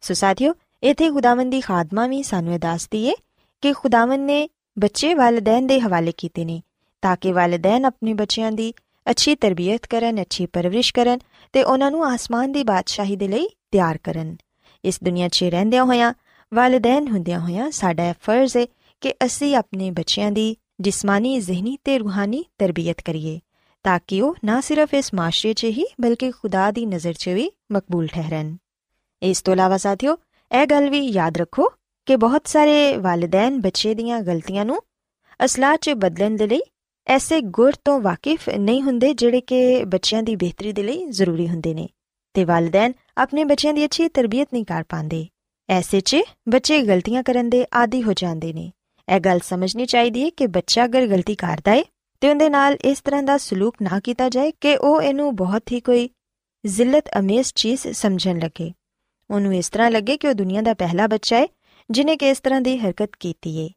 ਸੋ 0.00 0.14
ਸਾਥੀਓ, 0.14 0.54
ਇਥੇ 0.82 1.10
ਖੁਦਾਵੰਦ 1.10 1.50
ਦੀ 1.50 1.60
ਖਾਦਮਾ 1.60 2.06
ਵੀ 2.06 2.22
ਸਾਨੂੰ 2.22 2.54
ਇਹ 2.54 2.58
ਦੱਸਦੀ 2.58 3.04
ਏ 3.06 3.14
ਕਿ 3.60 3.72
ਖੁਦਾਵੰਦ 3.72 4.20
ਨੇ 4.20 4.48
ਬੱਚੇ 4.78 5.14
ਵਾਲਿਦੈਨ 5.14 5.66
ਦੇ 5.66 5.80
ਹਵਾਲੇ 5.80 6.12
ਕੀਤੇ 6.16 6.44
ਨੇ 6.44 6.62
ਤਾਂ 7.02 7.16
ਕਿ 7.20 7.32
ਵਾਲਿਦੈਨ 7.32 7.84
ਆਪਣੇ 7.84 8.14
ਬੱਚਿਆਂ 8.14 8.52
ਦੀ 8.52 8.74
ਅੱਛੀ 9.10 9.34
ਤਰਬੀਅਤ 9.34 9.86
ਕਰਨ, 9.86 10.22
ਅੱਛੀ 10.22 10.46
ਪਰਵਰਿਸ਼ 10.46 10.94
ਕਰਨ 10.94 11.18
ਤੇ 11.52 11.62
ਉਹਨਾਂ 11.62 11.90
ਨੂੰ 11.90 12.04
ਆਸਮਾਨ 12.06 12.52
ਦੀ 12.52 12.64
ਬਾਦਸ਼ਾਹੀ 12.64 13.16
ਦੇ 13.16 13.28
ਲਈ 13.28 13.48
ਤਿਆਰ 13.70 13.98
ਕਰਨ। 13.98 14.36
ਇਸ 14.84 15.02
ਦੁਨੀਆ 15.04 15.28
'ਚ 15.28 15.44
ਰਹਿੰਦਿਆਂ 15.44 15.84
ਹੋਇਆਂ, 15.84 16.14
ਵਾਲਿਦੈਨ 16.54 17.08
ਹੁੰਦਿਆਂ 17.08 17.40
ਹੋਇਆਂ 17.40 17.70
ਸਾਡਾ 17.70 18.04
ਇਹ 18.04 18.14
ਫਰਜ਼ 18.20 18.56
ਹੈ 18.56 18.66
ਕਿ 19.00 19.14
ਅਸੀਂ 19.26 19.56
ਆਪਣੇ 19.56 19.90
ਬੱਚਿਆਂ 19.90 20.32
ਦੀ 20.32 20.56
ਜਿਸਮਾਨੀ, 20.80 21.40
ਜ਼ਿਹਨੀ 21.40 21.78
ਤੇ 21.84 21.98
ਰੂਹਾਨੀ 21.98 22.44
ਤਰਬੀਅਤ 22.58 23.00
ਕਰੀਏ। 23.00 23.40
ਤਾਂ 23.84 23.98
ਕਿ 24.08 24.20
ਉਹ 24.20 24.34
ਨਾ 24.44 24.60
ਸਿਰਫ 24.60 24.94
ਇਸ 24.94 25.12
ਮਾਸ਼ਰੇ 25.14 25.52
'ਚ 25.52 25.64
ਹੀ 25.66 25.84
ਬਲਕਿ 26.00 26.30
ਖੁਦਾ 26.30 26.70
ਦੀ 26.70 26.84
ਨਜ਼ਰ 26.86 27.12
'ਚ 27.12 27.28
ਵੀ 27.28 27.50
ਮਕਬੂਲ 27.72 28.06
ਠਹਿਰਨ 28.06 28.56
ਇਸ 29.22 29.42
ਤੋਂ 29.42 29.54
ਇਲਾਵਾ 29.54 29.76
ਸਾਥੀਓ 29.76 30.16
ਇਹ 30.50 30.66
ਗੱਲ 30.66 30.88
ਵੀ 30.90 31.00
ਯਾਦ 31.08 31.36
ਰੱਖੋ 31.36 31.68
ਕਿ 32.08 32.16
ਬਹੁਤ 32.16 32.46
ਸਾਰੇ 32.46 32.96
ਵਾਲਿਦੈਨ 32.96 33.60
ਬੱਚੇ 33.60 33.94
ਦੀਆਂ 33.94 34.20
ਗਲਤੀਆਂ 34.20 34.64
ਨੂੰ 34.64 34.80
ਅਸਲਾਹ 35.40 35.76
'ਚ 35.76 35.90
ਬਦਲਣ 35.96 36.36
ਦੇ 36.36 36.46
ਲਈ 36.46 36.60
ਐਸੇ 37.06 37.40
ਗੁਰ 37.50 37.74
ਤੋਂ 37.84 38.00
ਵਾਕਿਫ 38.00 38.48
ਨਹੀਂ 38.50 38.82
ਹੁੰਦੇ 38.82 39.12
ਜਿਹੜੇ 39.14 39.40
ਕਿ 39.40 39.84
ਬੱਚਿਆਂ 39.84 40.22
ਦੀ 40.22 40.36
ਬਿਹਤਰੀ 40.36 40.72
ਦੇ 40.72 40.82
ਲਈ 40.82 41.04
ਜ਼ਰੂਰੀ 41.10 41.48
ਹੁੰਦੇ 41.48 41.74
ਨੇ 41.74 41.88
ਤੇ 42.34 42.44
ਵਾਲਿਦੈਨ 42.44 42.92
ਆਪਣੇ 43.16 43.44
ਬੱਚਿਆਂ 43.44 43.72
ਦੀ 43.74 43.84
ਅੱਛੀ 43.84 44.08
ਤਰਬੀਅਤ 44.08 44.48
ਨਹੀਂ 44.52 44.64
ਕਰ 44.64 44.82
ਪਾਉਂਦੇ 44.82 45.26
ਐਸੇ 45.68 46.00
'ਚ 46.00 46.22
ਬੱਚੇ 46.48 46.80
ਗਲਤੀਆਂ 46.82 47.22
ਕਰਨ 47.22 47.50
ਦੇ 47.50 47.64
ਆਦੀ 47.72 48.02
ਹੋ 48.02 48.12
ਜਾਂਦੇ 48.12 48.52
ਨੇ 48.52 48.70
ਇਹ 49.08 49.20
ਗੱਲ 49.20 49.40
ਸਮਝਣੀ 49.44 49.86
ਚਾਹੀਦੀ 49.86 50.24
ਹੈ 50.24 50.30
ਕਿ 50.30 50.46
ਬੱਚਾ 50.48 50.84
ਅਗਰ 50.84 51.06
ਗਲਤੀ 51.06 51.34
ਕਰਦਾ 51.34 51.72
ਹੈ 51.72 51.82
ਤੇ 52.21 52.29
ਉਹਦੇ 52.29 52.49
ਨਾਲ 52.49 52.77
ਇਸ 52.85 53.01
ਤਰ੍ਹਾਂ 53.01 53.23
ਦਾ 53.23 53.37
ਸਲੂਕ 53.37 53.81
ਨਾ 53.81 53.99
ਕੀਤਾ 53.99 54.29
ਜਾਏ 54.29 54.51
ਕਿ 54.61 54.75
ਉਹ 54.77 55.01
ਇਹਨੂੰ 55.01 55.35
ਬਹੁਤ 55.35 55.71
ਹੀ 55.71 55.79
ਕੋਈ 55.79 56.09
ਜ਼ਿਲਤ 56.63 57.09
ਅਮੇਜ਼ 57.19 57.51
ਚੀਜ਼ 57.53 57.87
ਸਮਝਣ 57.87 58.39
ਲੱਗੇ 58.39 58.71
ਉਹਨੂੰ 59.29 59.55
ਇਸ 59.55 59.69
ਤਰ੍ਹਾਂ 59.69 59.89
ਲੱਗੇ 59.91 60.17
ਕਿ 60.17 60.27
ਉਹ 60.27 60.33
ਦੁਨੀਆ 60.33 60.61
ਦਾ 60.61 60.73
ਪਹਿਲਾ 60.73 61.07
ਬੱਚਾ 61.07 61.37
ਹੈ 61.37 61.47
ਜਿਨੇ 61.89 62.15
ਕਿ 62.15 62.29
ਇਸ 62.29 62.39
ਤਰ੍ਹਾਂ 62.39 62.61
ਦੀ 62.61 62.77
ਹਰਕਤ 62.77 63.15
ਕੀਤੀ 63.19 63.57
ਹੈ 63.59 63.69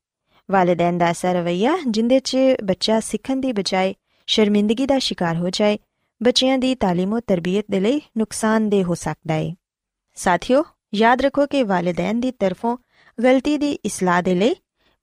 ਵਾਲਿਦੈਨ 0.48 0.98
ਦਾ 0.98 1.06
ਐਸਾ 1.06 1.32
ਰਵਈਆ 1.32 1.76
ਜਿੰਦੇ 1.86 2.20
'ਚ 2.20 2.36
ਬੱਚਾ 2.64 3.00
ਸਿੱਖਣ 3.00 3.40
ਦੀ 3.40 3.52
ਬਜਾਏ 3.52 3.94
ਸ਼ਰਮਿੰਦਗੀ 4.28 4.86
ਦਾ 4.86 4.98
ਸ਼ਿਕਾਰ 4.98 5.36
ਹੋ 5.36 5.50
ਜਾਏ 5.50 5.78
ਬੱਚਿਆਂ 6.20 6.58
ਦੀ 6.58 6.74
تعلیم 6.74 7.14
ਤੇ 7.16 7.24
ਤਰਬੀਅਤ 7.26 7.64
ਦੇ 7.70 7.80
ਲਈ 7.80 8.00
ਨੁਕਸਾਨਦੇ 8.16 8.82
ਹੋ 8.84 8.94
ਸਕਦਾ 8.94 9.34
ਹੈ 9.34 9.54
ਸਾਥੀਓ 10.16 10.64
ਯਾਦ 10.94 11.22
ਰੱਖੋ 11.22 11.46
ਕਿ 11.46 11.62
ਵਾਲਿਦੈਨ 11.62 12.20
ਦੀ 12.20 12.30
ਤਰਫੋਂ 12.30 12.76
ਗਲਤੀ 13.18 13.56
ਦੀ 13.58 13.72
ਇਸਲਾਹ 13.84 14.22
ਦੇ 14.22 14.34
ਲਈ 14.34 14.54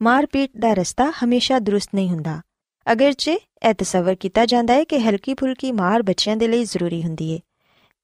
ਮਾਰਪੀਟ 0.01 0.57
ਦਾ 0.57 0.73
ਰਸਤਾ 0.73 1.11
ਹਮੇਸ਼ਾ 1.23 1.59
ਦਰੁਸਤ 1.59 1.95
ਨਹੀਂ 1.95 2.09
ਹੁੰਦਾ 2.09 2.41
ਅਗਰਚੇ 2.85 3.33
ਇਹ 3.33 3.73
ਤਸਵਰ 3.73 4.15
ਕੀਤਾ 4.15 4.45
ਜਾਂਦਾ 4.45 4.73
ਹੈ 4.73 4.83
ਕਿ 4.83 4.99
ਹਲਕੀ 4.99 5.33
ਫੁਲਕੀ 5.33 5.71
ਮਾਰ 5.71 6.03
ਬੱਚਿਆਂ 6.03 6.35
ਦੇ 6.37 6.47
ਲਈ 6.47 6.63
ਜ਼ਰੂਰੀ 6.63 7.03
ਹੁੰਦੀ 7.03 7.33
ਹੈ 7.33 7.39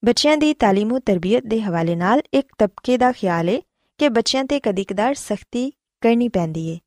ਬੱਚਿਆਂ 0.04 0.38
ਦੀ 0.38 0.52
تعلیم 0.52 0.94
ਤੇ 0.94 1.00
ਤਰਬੀਅਤ 1.06 1.44
ਦੇ 1.44 1.62
ਹਵਾਲੇ 1.62 1.96
ਨਾਲ 1.96 2.22
ਇੱਕ 2.34 2.48
ਤਬਕੇ 2.58 2.98
ਦਾ 2.98 3.12
ਖਿਆਲ 3.12 3.50
ਹੈ 3.50 3.60
ਕਿ 4.00 4.10
ਬੱਚਿਆਂ 4.10 4.44
ਤੇ 4.44 4.60
ਕਦੀ-ਕਦਾਰ 4.60 5.14
ਸਖਤੀ 5.14 5.72
ਕਰਨੀ 6.02 6.28
ਪੈਂਦੀ 6.30 6.74
ਹੈ 6.74 6.80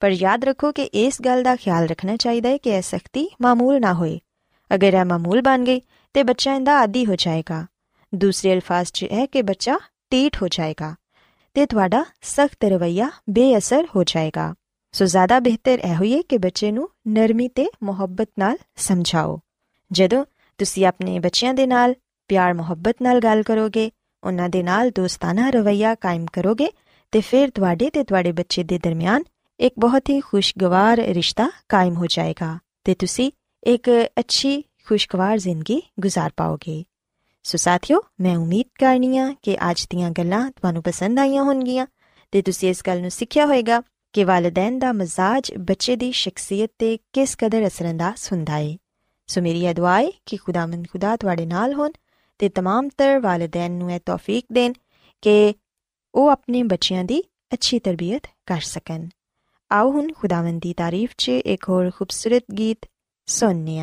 ਪਰ 0.00 0.10
ਯਾਦ 0.10 0.44
ਰੱਖੋ 0.44 0.72
ਕਿ 0.72 0.82
ਇਸ 0.82 1.22
ਗੱਲ 1.22 1.42
ਦਾ 1.42 1.56
ਖਿਆਲ 1.56 1.86
ਰੱਖਣਾ 1.86 2.16
ਚਾਹੀਦਾ 2.16 2.48
ਹੈ 2.48 2.56
ਕਿ 2.56 2.70
ਇਹ 2.70 2.82
ਸਖਤੀ 2.82 3.28
ਮਾਮੂਲ 3.42 3.80
ਨਾ 3.80 3.92
ਹੋਏ 3.94 4.18
ਅਗਰ 4.74 4.94
ਇਹ 4.94 5.04
ਮਾਮੂਲ 5.04 5.42
ਬਣ 5.42 5.64
ਗਈ 5.64 5.80
ਤੇ 6.14 6.22
ਬੱਚਾ 6.22 6.54
ਇਹਦਾ 6.54 6.78
ਆਦੀ 6.78 7.06
ਹੋ 7.06 7.14
ਜਾਏਗਾ 7.14 7.66
ਦੂਸਰੇ 8.14 8.52
ਅਲਫਾਜ਼ 8.52 8.92
'ਚ 8.92 9.06
ਹੈ 9.12 9.26
ਕਿ 9.26 9.42
ਬੱਚਾ 9.42 9.78
ਟੀਟ 10.10 10.42
ਹੋ 10.42 10.48
ਜਾਏਗਾ 10.48 10.94
ਤੇ 11.54 11.66
ਤੁਹਾਡਾ 11.66 12.04
ਸਖਤ 12.22 12.64
ਰਵਈਆ 12.64 13.10
ਬੇਅਸਰ 13.30 13.86
ਹੋ 13.96 14.04
ਜਾਏਗਾ 14.04 14.54
ਸੋ 14.92 15.04
ਜ਼ਿਆਦਾ 15.04 15.40
ਬਿਹਤਰ 15.40 15.78
ਇਹ 15.84 15.94
ਹੋਈਏ 15.94 16.22
ਕਿ 16.22 16.38
ਬੱਚੇ 16.38 16.72
ਨੂੰ 16.72 16.88
ਨਰਮੀ 17.08 17.48
ਤੇ 17.48 17.66
ਮੁਹੱਬਤ 17.82 18.28
ਨਾਲ 18.38 18.56
ਸਮਝਾਓ 18.76 19.40
ਜਦੋਂ 19.92 20.24
ਤੁਸੀਂ 20.58 20.86
ਆਪਣੇ 20.86 21.18
ਬੱਚਿਆਂ 21.18 21.54
ਦੇ 21.54 21.66
ਨਾਲ 21.66 21.94
ਪਿਆਰ 22.28 22.54
ਮੁਹੱਬਤ 22.54 22.96
ਨਾਲ 23.02 23.20
ਗੱਲ 23.20 23.42
ਕਰੋਗੇ 23.42 23.90
ਉਹਨਾਂ 24.24 24.48
ਦੇ 24.48 24.62
ਨਾਲ 24.62 24.90
ਦੋਸਤਾਨਾ 24.90 25.50
ਰਵਈਆ 25.50 25.94
ਕਾਇਮ 25.94 26.26
ਕਰੋਗੇ 26.32 26.68
ਤੇ 27.12 27.20
ਫਿਰ 27.20 27.50
ਤੁਹਾਡੇ 27.50 27.90
ਤੇ 27.90 28.04
ਤੁਹਾਡੇ 28.04 28.32
ਬੱਚੇ 28.32 28.62
ਦੇ 28.62 28.78
ਦਰਮਿਆਨ 28.78 29.22
ਇੱਕ 29.60 29.74
ਬਹੁਤ 29.78 30.10
ਹੀ 30.10 30.20
ਖੁਸ਼ਗਵਾਰ 30.20 30.98
ਰਿਸ਼ਤਾ 30.98 31.50
ਕਾਇਮ 31.68 31.94
ਹੋ 31.94 32.06
ਜਾਏਗਾ 32.06 32.58
ਤੇ 32.84 32.94
ਤੁਸੀਂ 32.94 33.30
ਇੱਕ 33.66 33.90
ਅੱਛੀ 34.20 34.64
ਖੁਸ਼ਗਵਾਰ 34.86 35.38
ਜ਼ਿੰਦਗੀ 35.38 35.82
گزار 36.06 36.30
ਪਾਓਗੇ 36.36 36.84
ਸੋ 37.42 37.58
ਸਾਥਿਓ 37.58 38.00
ਮੈਂ 38.20 38.36
ਉਮੀਦ 38.36 38.66
ਕਰਨੀਆ 38.80 39.34
ਕਿ 39.42 39.56
ਅੱਜ 39.70 39.86
ਦੀਆਂ 39.90 40.10
ਗੱਲਾਂ 40.10 40.50
ਤੁਹਾਨੂੰ 40.50 40.82
ਪਸੰਦ 40.82 41.18
ਆਈਆਂ 41.18 41.44
ਹੋਣਗੀਆਂ 41.44 41.86
ਤੇ 42.30 42.42
ਤੁਸੀਂ 42.42 42.70
ਇਸ 42.70 42.82
ਗੱਲ 42.86 43.00
ਨੂੰ 43.00 43.10
ਸਿੱਖਿਆ 43.10 43.46
ਹੋਵੇਗਾ 43.46 43.82
ਕਿ 44.12 44.24
ਵਾਲਿਦੈਨ 44.24 44.78
ਦਾ 44.78 44.92
ਮਜ਼ਾਜ 44.92 45.52
ਬੱਚੇ 45.58 45.96
ਦੀ 45.96 46.12
ਸ਼ਖਸੀਅਤ 46.12 46.70
ਤੇ 46.78 46.98
ਕਿਸ 47.12 47.36
ਕਦਰ 47.36 47.66
ਅਸਰੰਦਾਜ਼ 47.66 48.28
ਹੁੰਦਾ 48.32 48.52
ਹੈ 48.52 48.76
ਸੋ 49.28 49.40
ਮੇਰੀ 49.40 49.64
ਇਹ 49.64 49.74
ਦੁਆ 49.74 49.98
ਹੈ 50.00 50.10
ਕਿ 50.26 50.36
ਖੁਦਾਵੰਦ 50.36 50.86
ਖੁਦਾ 50.88 51.16
ਤੁਹਾਡੇ 51.16 51.46
ਨਾਲ 51.46 51.74
ਹੋਣ 51.74 51.90
ਤੇ 52.38 52.50
तमाम 52.58 52.88
ਤਰ 52.98 53.18
ਵਾਲਿਦੈਨ 53.18 53.72
ਨੂੰ 53.72 53.92
ਇਹ 53.92 54.00
ਤੌਫੀਕ 54.06 54.44
ਦੇਣ 54.52 54.72
ਕਿ 55.22 55.54
ਉਹ 56.14 56.28
ਆਪਣੇ 56.28 56.62
ਬੱਚਿਆਂ 56.62 57.04
ਦੀ 57.04 57.22
ਅੱਛੀ 57.54 57.78
ਤਰਬੀਅਤ 57.78 58.26
ਕਰ 58.46 58.60
ਸਕਣ 58.60 59.08
ਆਓ 59.70 59.90
ਹੁਣ 59.90 60.12
ਖੁਦਾਵੰਦ 60.12 60.60
ਦੀ 60.60 60.72
ਤਾਰੀਫ 60.74 61.10
'ਚ 61.18 61.28
ਇੱਕ 61.28 61.68
ਹੋਰ 61.68 61.90
ਖੂਬਸੂਰਤ 61.90 62.44
ਗੀਤ 62.58 62.86
ਸੁਣਨੇ 63.26 63.80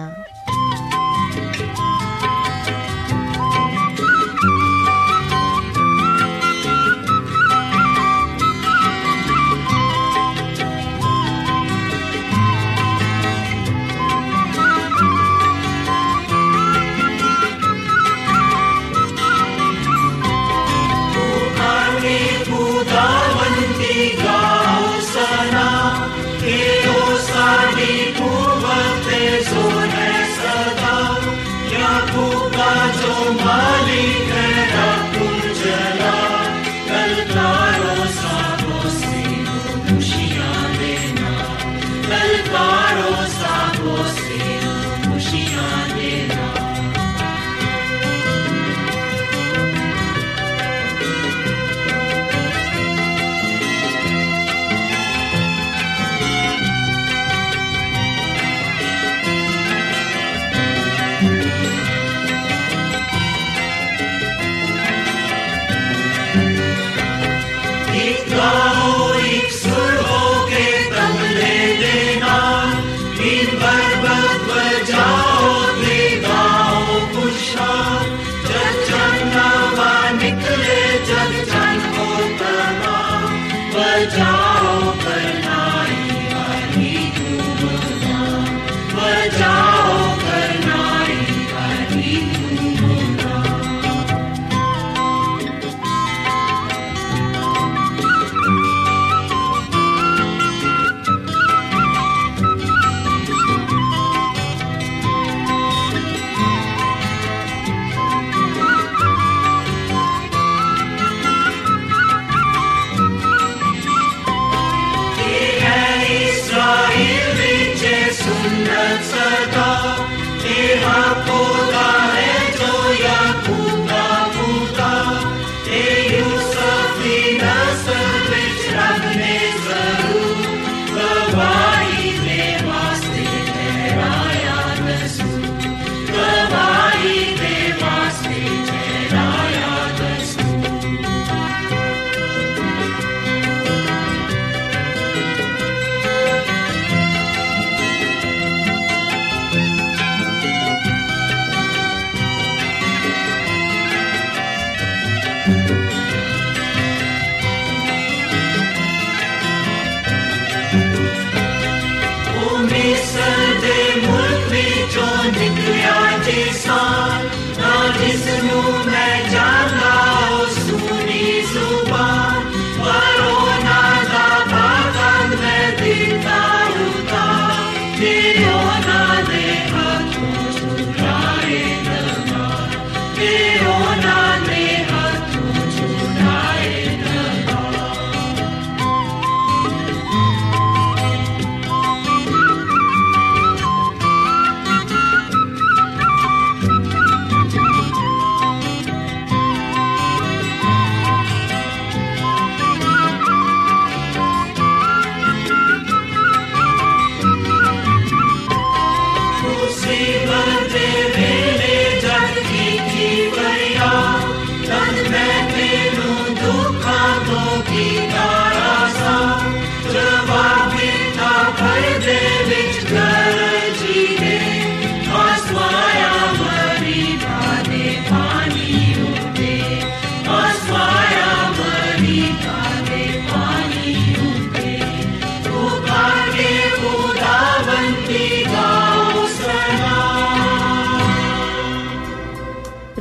Believer. 213.00 213.49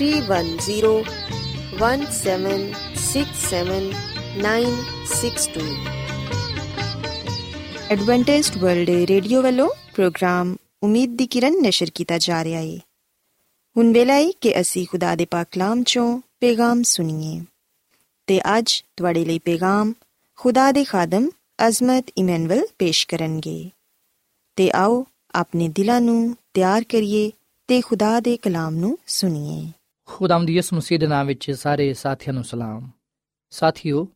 three 0.00 0.10
one 0.22 0.56
zero 0.58 0.94
one 1.80 2.04
seven 2.12 2.66
six 3.02 3.44
seven 3.50 3.92
nine 4.42 4.82
six 5.12 5.48
two 5.54 5.68
Adventist 7.90 8.56
World 8.58 8.88
Radio 9.08 9.42
ਵੱਲੋਂ 9.42 9.68
ਪ੍ਰੋਗਰਾਮ 9.94 10.54
ਉਮੀਦ 10.82 11.10
ਦੀ 11.16 11.26
ਕਿਰਨ 11.26 11.60
ਨਿਸ਼ਰ 11.62 11.90
ਕੀਤਾ 11.94 12.18
ਜਾ 12.18 12.42
ਰਿਹਾ 12.44 12.60
ਹੈ 12.60 12.78
ਹੁਣ 13.76 13.92
ਵੇਲਾ 13.92 14.14
ਹੈ 14.14 14.30
ਕਿ 14.40 14.60
ਅਸੀਂ 14.60 14.86
ਖੁਦਾ 14.86 15.14
ਦੇ 15.14 15.24
ਪਾਕ 15.24 15.48
ਕਲਾਮ 15.52 15.82
ਚੋਂ 15.82 16.06
ਪੈਗਾਮ 16.40 16.82
ਸੁਣੀਏ 16.82 17.40
ਤੇ 18.28 18.40
ਅੱਜ 18.58 18.82
ਤੁਹਾਡੇ 18.96 19.24
ਲਈ 19.24 19.38
ਪੈਗਾਮ 19.38 19.92
ਖੁਦਾ 20.38 20.70
ਦੇ 20.72 20.84
ਖਾਦਮ 20.84 21.28
ਅਜ਼ਮਤ 21.68 22.10
ਇਮਨੁਅਲ 22.18 22.66
ਪੇਸ਼ 22.78 23.06
ਕਰਨਗੇ 23.06 23.58
ਤੇ 24.58 24.70
ਆਓ 24.74 25.04
ਆਪਣੇ 25.34 25.68
ਦਿਲਾਂ 25.68 26.00
ਨੂੰ 26.00 26.36
ਤਿਆਰ 26.54 26.84
ਕਰੀਏ 26.84 27.30
ਤੇ 27.68 27.80
ਖੁਦਾ 27.80 28.18
ਦੇ 28.20 28.36
ਕਲਾਮ 28.36 28.74
ਨੂੰ 28.74 28.98
ਸੁਣੀਏ 29.06 29.66
ਖੁਦਾਮ 30.13 30.45
ਦੀ 30.45 30.55
ਯਿਸੂ 30.55 30.75
ਮਸੀਹ 30.75 30.99
ਦੇ 30.99 31.07
ਨਾਮ 31.07 31.27
ਵਿੱਚ 31.27 31.51
ਸਾਰੇ 31.51 31.93
ਸਾਥੀਆਂ 31.93 32.33
ਨੂੰ 32.33 32.43
ਸਲਾਮ। 32.43 32.89
ਸਾਥੀਓ, 33.49 34.07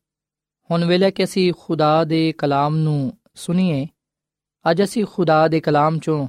ਹੁਣ 0.71 0.85
ਵੇਲੇ 0.85 1.11
ਕਿ 1.11 1.23
ਅਸੀਂ 1.23 1.53
ਖੁਦਾ 1.59 2.03
ਦੇ 2.03 2.31
ਕਲਾਮ 2.31 2.75
ਨੂੰ 2.75 3.17
ਸੁਣੀਏ, 3.35 3.87
ਅੱਜ 4.71 4.83
ਅਸੀਂ 4.83 5.05
ਖੁਦਾ 5.05 5.47
ਦੇ 5.47 5.59
ਕਲਾਮ 5.59 5.99
ਚੋਂ 5.99 6.27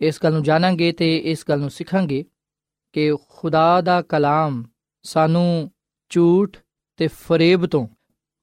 ਇਸ 0.00 0.20
ਗੱਲ 0.22 0.32
ਨੂੰ 0.32 0.42
ਜਾਣਾਂਗੇ 0.42 0.92
ਤੇ 0.92 1.16
ਇਸ 1.16 1.44
ਗੱਲ 1.48 1.58
ਨੂੰ 1.60 1.70
ਸਿੱਖਾਂਗੇ 1.70 2.24
ਕਿ 2.92 3.12
ਖੁਦਾ 3.28 3.80
ਦਾ 3.80 4.02
ਕਲਾਮ 4.02 4.64
ਸਾਨੂੰ 5.02 5.70
ਝੂਠ 6.08 6.56
ਤੇ 6.96 7.06
ਫਰੇਬ 7.06 7.66
ਤੋਂ 7.66 7.88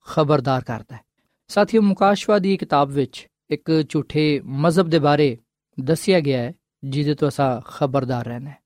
ਖਬਰਦਾਰ 0.08 0.64
ਕਰਦਾ 0.64 0.96
ਹੈ। 0.96 1.02
ਸਾਥੀਓ, 1.48 1.82
ਮੁਕਾਸ਼ਵਾ 1.82 2.40
ਦੀ 2.40 2.58
ਕਿਤਾਬ 2.58 2.90
ਵਿੱਚ 2.90 3.28
ਇੱਕ 3.50 3.86
ਝੂਠੇ 3.90 4.42
ਮਜ਼ਹਬ 4.46 4.90
ਦੇ 4.90 5.00
ਬਾਰੇ 5.00 5.38
ਦੱਸਿਆ 5.84 6.20
ਗਿਆ 6.20 6.42
ਹੈ, 6.42 6.54
ਜਿਹਦੇ 6.84 7.16
ਤੋਂ 7.16 7.28
ਅਸਾਂ 7.28 7.62
ਖਬਰਦਾਰ 7.62 8.26
ਰਹਿਣਾ 8.26 8.50
ਹੈ। 8.50 8.58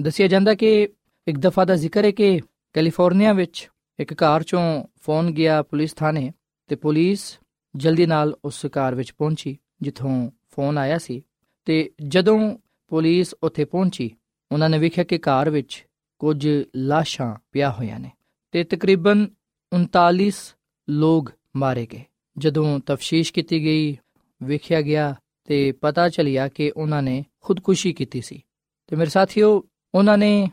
ਦੱਸਿਆ 0.00 0.26
ਜਾਂਦਾ 0.26 0.54
ਕਿ 0.54 0.88
ਇੱਕ 1.28 1.38
ਦਫਾ 1.38 1.64
ਦਾ 1.64 1.76
ਜ਼ਿਕਰ 1.76 2.04
ਹੈ 2.04 2.10
ਕਿ 2.10 2.40
ਕੈਲੀਫੋਰਨੀਆ 2.72 3.32
ਵਿੱਚ 3.32 3.70
ਇੱਕ 4.00 4.14
ਕਾਰ 4.14 4.42
ਚੋਂ 4.42 4.84
ਫੋਨ 5.00 5.30
ਗਿਆ 5.30 5.62
ਪੁਲਿਸ 5.62 5.92
ਥਾਣੇ 5.92 6.32
ਤੇ 6.66 6.76
ਪੁਲਿਸ 6.76 7.38
ਜਲਦੀ 7.76 8.06
ਨਾਲ 8.06 8.36
ਉਸ 8.44 8.66
ਕਾਰ 8.66 8.94
ਵਿੱਚ 8.94 9.12
ਪਹੁੰਚੀ, 9.12 9.58
ਜਿੱਥੋਂ 9.82 10.30
ਫੋਨ 10.50 10.78
ਆਇਆ 10.78 10.98
ਸੀ 10.98 11.22
ਤੇ 11.64 11.90
ਜਦੋਂ 12.08 12.58
ਪੁਲਿਸ 12.88 13.34
ਉੱਥੇ 13.42 13.64
ਪਹੁੰਚੀ, 13.64 14.10
ਉਹਨਾਂ 14.52 14.68
ਨੇ 14.68 14.78
ਵੇਖਿਆ 14.78 15.04
ਕਿ 15.04 15.18
ਕਾਰ 15.18 15.50
ਵਿੱਚ 15.50 15.86
ਕੁਝ 16.18 16.48
ਲਾਸ਼ਾਂ 16.76 17.34
ਪਿਆ 17.52 17.70
ਹੋਈਆਂ 17.70 18.00
ਨੇ 18.00 18.10
ਤੇ 18.50 18.64
ਤਕਰੀਬਨ 18.64 19.28
39 19.72 20.54
ਲੋਕ 20.88 21.32
ਮਾਰੇ 21.56 21.86
ਗਏ। 21.86 22.04
ਜਦੋਂ 22.38 22.80
ਤਫਤੀਸ਼ 22.86 23.32
ਕੀਤੀ 23.32 23.64
ਗਈ, 23.64 23.96
ਵੇਖਿਆ 24.42 24.82
ਗਿਆ 24.82 25.14
ਤੇ 25.44 25.72
ਪਤਾ 25.72 26.08
ਚੱਲਿਆ 26.08 26.48
ਕਿ 26.48 26.72
ਉਹਨਾਂ 26.76 27.02
ਨੇ 27.02 27.24
ਖੁਦਕੁਸ਼ੀ 27.40 27.92
ਕੀਤੀ 27.92 28.20
ਸੀ। 28.20 28.42
ਤੇ 28.86 28.96
ਮੇਰੇ 28.96 29.10
ਸਾਥੀਓ, 29.10 29.64
ਉਹਨਾਂ 29.94 30.18
ਨੇ 30.18 30.50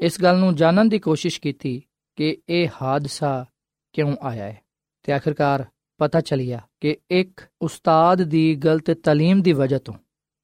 ਇਸ 0.00 0.22
ਗੱਲ 0.22 0.38
ਨੂੰ 0.38 0.54
ਜਾਣਨ 0.54 0.88
ਦੀ 0.88 0.98
ਕੋਸ਼ਿਸ਼ 0.98 1.40
ਕੀਤੀ 1.40 1.82
ਕਿ 2.16 2.38
ਇਹ 2.48 2.68
ਹਾਦਸਾ 2.82 3.46
ਕਿਉਂ 3.92 4.16
ਆਇਆ 4.22 4.44
ਹੈ 4.44 4.60
ਤੇ 5.02 5.12
ਆਖਰਕਾਰ 5.12 5.64
ਪਤਾ 5.98 6.20
ਚੱਲਿਆ 6.20 6.60
ਕਿ 6.80 6.96
ਇੱਕ 7.10 7.40
ਉਸਤਾਦ 7.62 8.22
ਦੀ 8.22 8.54
ਗਲਤ 8.54 8.90
ਤਾਲੀਮ 8.90 9.42
ਦੀ 9.42 9.52
ਵਜ੍ਹਾ 9.52 9.78
ਤੋਂ 9.78 9.94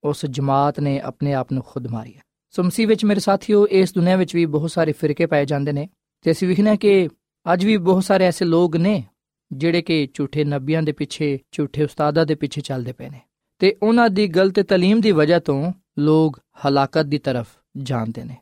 ਉਸ 0.04 0.26
ਜਮਾਤ 0.26 0.80
ਨੇ 0.80 1.00
ਆਪਣੇ 1.00 1.34
ਆਪ 1.34 1.52
ਨੂੰ 1.52 1.62
ਖੁਦ 1.62 1.86
ਮਾਰਿਆ। 1.86 2.20
ਸੋ 2.50 2.62
ਮਸੀਹ 2.62 2.88
ਵਿੱਚ 2.88 3.04
ਮੇਰੇ 3.04 3.20
ਸਾਥੀਓ, 3.20 3.66
ਇਸ 3.66 3.94
ਦੁਨੀਆ 3.94 4.16
ਵਿੱਚ 4.16 4.34
ਵੀ 4.34 4.46
ਬਹੁਤ 4.46 4.70
ਸਾਰੇ 4.70 4.92
ਫਿਰਕੇ 4.92 5.26
ਪਾਏ 5.26 5.46
ਜਾਂਦੇ 5.46 5.72
ਨੇ 5.72 5.88
ਤੇ 6.20 6.30
ਅਸੀਂ 6.30 6.48
ਵਿਖਣਾ 6.48 6.76
ਕਿ 6.76 7.08
ਅੱਜ 7.52 7.64
ਵੀ 7.64 7.76
ਬਹੁਤ 7.76 8.04
ਸਾਰੇ 8.04 8.24
ਐਸੇ 8.24 8.44
ਲੋਕ 8.44 8.76
ਨੇ 8.76 9.04
ਜਿਹੜੇ 9.52 9.82
ਕਿ 9.82 10.08
ਝੂਠੇ 10.14 10.44
ਨਬੀਆਂ 10.44 10.82
ਦੇ 10.82 10.92
ਪਿੱਛੇ, 10.92 11.38
ਝੂਠੇ 11.52 11.84
ਉਸਤਾਦਾਂ 11.84 12.26
ਦੇ 12.26 12.34
ਪਿੱਛੇ 12.34 12.60
ਚੱਲਦੇ 12.60 12.92
ਪਏ 12.92 13.08
ਨੇ 13.08 13.20
ਤੇ 13.58 13.76
ਉਹਨਾਂ 13.82 14.10
ਦੀ 14.10 14.26
ਗਲਤ 14.26 14.60
ਤਾਲੀਮ 14.60 15.00
ਦੀ 15.00 15.12
ਵਜ੍ਹਾ 15.12 15.38
ਤੋਂ 15.38 15.72
ਲੋਕ 15.98 16.40
ਹਲਾਕਤ 16.66 17.02
ਦੀ 17.02 17.18
ਤਰਫ 17.18 17.48
ਜਾਂਦੇ 17.76 18.24
ਨੇ। 18.24 18.36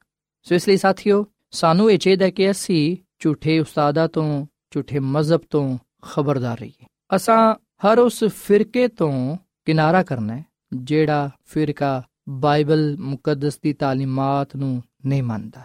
ਸੋ 0.48 0.54
ਇਸ 0.54 0.68
ਲਈ 0.68 0.76
ਸਾਥੀਓ, 0.76 1.26
ਸਾਨੂੰ 1.50 1.90
ਇਹ 1.90 1.98
ਚਾਹੀਦਾ 1.98 2.30
ਕਿ 2.30 2.50
ਅਸੀਂ 2.50 2.96
ਝੂਠੇ 3.18 3.58
ਉਸਤਾਦਾਂ 3.58 4.08
ਤੋਂ, 4.08 4.46
ਝੂਠੇ 4.70 4.98
ਮਜ਼ਹਬ 4.98 5.40
ਤੋਂ 5.50 5.78
ਖਬਰਦਾਰ 6.02 6.60
ਰਹੀਏ। 6.60 6.86
ਅਸਾਂ 7.16 7.54
ਹਰ 7.54 7.98
ਉਸ 7.98 8.24
ਫਿਰਕੇ 8.24 8.88
ਤੋਂ 8.88 9.36
ਕਿਨਾਰਾ 9.64 10.02
ਕਰਨਾ 10.02 10.36
ਹੈ, 10.36 10.44
ਜਿਹੜਾ 10.72 11.30
ਫਿਰਕਾ 11.44 12.02
ਬਾਈਬਲ 12.28 12.96
ਮੁਕੱਦਸ 12.98 13.60
ਦੀ 13.60 13.72
ਤਾਲੀਮਾਤ 13.72 14.56
ਨੂੰ 14.56 14.82
ਨਹੀਂ 15.06 15.22
ਮੰਨਦਾ। 15.22 15.60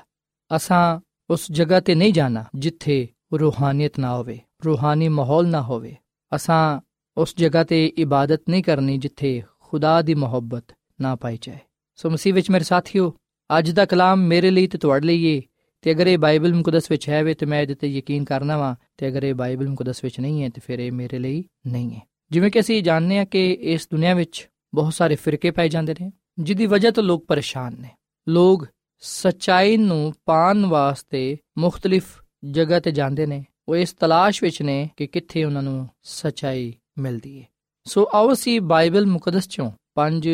ਅਸਾਂ 0.55 0.99
ਉਸ 1.29 1.51
ਜਗ੍ਹਾ 1.51 1.79
ਤੇ 1.79 1.95
ਨਹੀਂ 1.95 2.13
ਜਾਣਾ 2.13 2.45
ਜਿੱਥੇ 2.55 3.07
ਰੂਹਾਨੀਅਤ 3.33 3.99
ਨਾ 3.99 4.17
ਹੋਵੇ, 4.17 4.39
ਰੂਹਾਨੀ 4.65 5.09
ਮਾਹੌਲ 5.09 5.47
ਨਾ 5.47 5.61
ਹੋਵੇ। 5.61 5.95
ਅਸਾਂ 6.35 6.79
ਉਸ 7.17 7.33
ਜਗ੍ਹਾ 7.37 7.63
ਤੇ 7.63 7.87
ਇਬਾਦਤ 7.87 8.41
ਨਹੀਂ 8.49 8.63
ਕਰਨੀ 8.63 8.97
ਜਿੱਥੇ 8.97 9.43
ਖੁਦਾ 9.59 10.01
ਦੀ 10.01 10.13
ਮੁਹੱਬਤ 10.13 10.65
ਨਾ 11.01 11.15
ਪਾਈ 11.15 11.37
ਜਾਏ। 11.41 11.57
ਸੋ 11.95 12.09
ਮਸੀਹ 12.09 12.33
ਵਿੱਚ 12.33 12.51
ਮੇਰੇ 12.51 12.63
ਸਾਥੀਓ 12.63 13.13
ਅੱਜ 13.59 13.71
ਦਾ 13.71 13.85
ਕਲਾਮ 13.85 14.19
ਮੇਰੇ 14.19 14.51
ਲਈ 14.51 14.67
ਤੇ 14.67 14.77
ਤੁਹਾਡੇ 14.77 15.07
ਲਈ 15.07 15.23
ਏ। 15.23 15.41
ਤੇ 15.81 15.91
ਅਗਰ 15.91 16.07
ਇਹ 16.07 16.17
ਬਾਈਬਲ 16.17 16.53
ਮੁਕੱਦਸ 16.53 16.91
ਵਿੱਚ 16.91 17.09
ਹੈ 17.09 17.23
ਵੇ, 17.23 17.33
ਤੇ 17.33 17.45
ਮੈਂ 17.45 17.61
ਇਹਦੇ 17.61 17.75
ਤੇ 17.75 17.87
ਯਕੀਨ 17.87 18.23
ਕਰਨਾ 18.23 18.57
ਵਾ। 18.57 18.75
ਤੇ 18.97 19.07
ਅਗਰ 19.07 19.23
ਇਹ 19.23 19.33
ਬਾਈਬਲ 19.33 19.67
ਮੁਕੱਦਸ 19.67 20.03
ਵਿੱਚ 20.03 20.19
ਨਹੀਂ 20.19 20.43
ਹੈ, 20.43 20.49
ਤੇ 20.49 20.61
ਫਿਰ 20.65 20.79
ਇਹ 20.79 20.91
ਮੇਰੇ 20.91 21.19
ਲਈ 21.19 21.43
ਨਹੀਂ 21.67 21.91
ਹੈ। 21.91 22.01
ਜਿਵੇਂ 22.31 22.51
ਕਿ 22.51 22.59
ਅਸੀਂ 22.59 22.83
ਜਾਣਦੇ 22.83 23.17
ਹਾਂ 23.17 23.25
ਕਿ 23.25 23.53
ਇਸ 23.61 23.87
ਦੁਨੀਆ 23.91 24.13
ਵਿੱਚ 24.13 24.49
ਬਹੁਤ 24.75 24.93
ਸਾਰੇ 24.93 25.15
ਫਿਰਕੇ 25.15 25.51
ਪਾਏ 25.51 25.69
ਜਾਂਦੇ 25.69 25.95
ਨੇ 26.01 26.11
ਜਿੱਦੀ 26.39 26.65
ਵਜ੍ਹਾ 26.65 26.91
ਤੋਂ 26.91 27.03
ਲੋਕ 27.03 27.25
ਪਰੇਸ਼ਾਨ 27.25 27.81
ਨੇ। 27.81 27.89
ਲੋਕ 28.29 28.67
ਸਚਾਈ 28.99 29.77
ਨੂੰ 29.77 30.13
ਪਾਣ 30.25 30.65
ਵਾਸਤੇ 30.65 31.37
ਮੁxtਲਿਫ 31.57 32.23
ਜਗ੍ਹਾ 32.45 32.79
ਤੇ 32.79 32.91
ਜਾਂਦੇ 32.91 33.25
ਨੇ। 33.25 33.45
ਉਹ 33.67 33.75
ਇਸ 33.75 33.93
ਤਲਾਸ਼ 33.93 34.43
ਵਿੱਚ 34.43 34.61
ਨੇ 34.61 34.89
ਕਿ 34.97 35.07
ਕਿੱਥੇ 35.07 35.43
ਉਹਨਾਂ 35.43 35.63
ਨੂੰ 35.63 35.89
ਸਚਾਈ 36.03 36.73
ਮਿਲਦੀ 36.97 37.41
ਹੈ 37.41 37.47
ਸੋ 37.85 38.09
ਆਓ 38.13 38.33
ਅਸੀਂ 38.33 38.61
ਬਾਈਬਲ 38.61 39.05
ਮੁਕੱਦਸ 39.05 39.47
ਚੋਂ 39.47 39.71
ਪੰਜ 39.95 40.27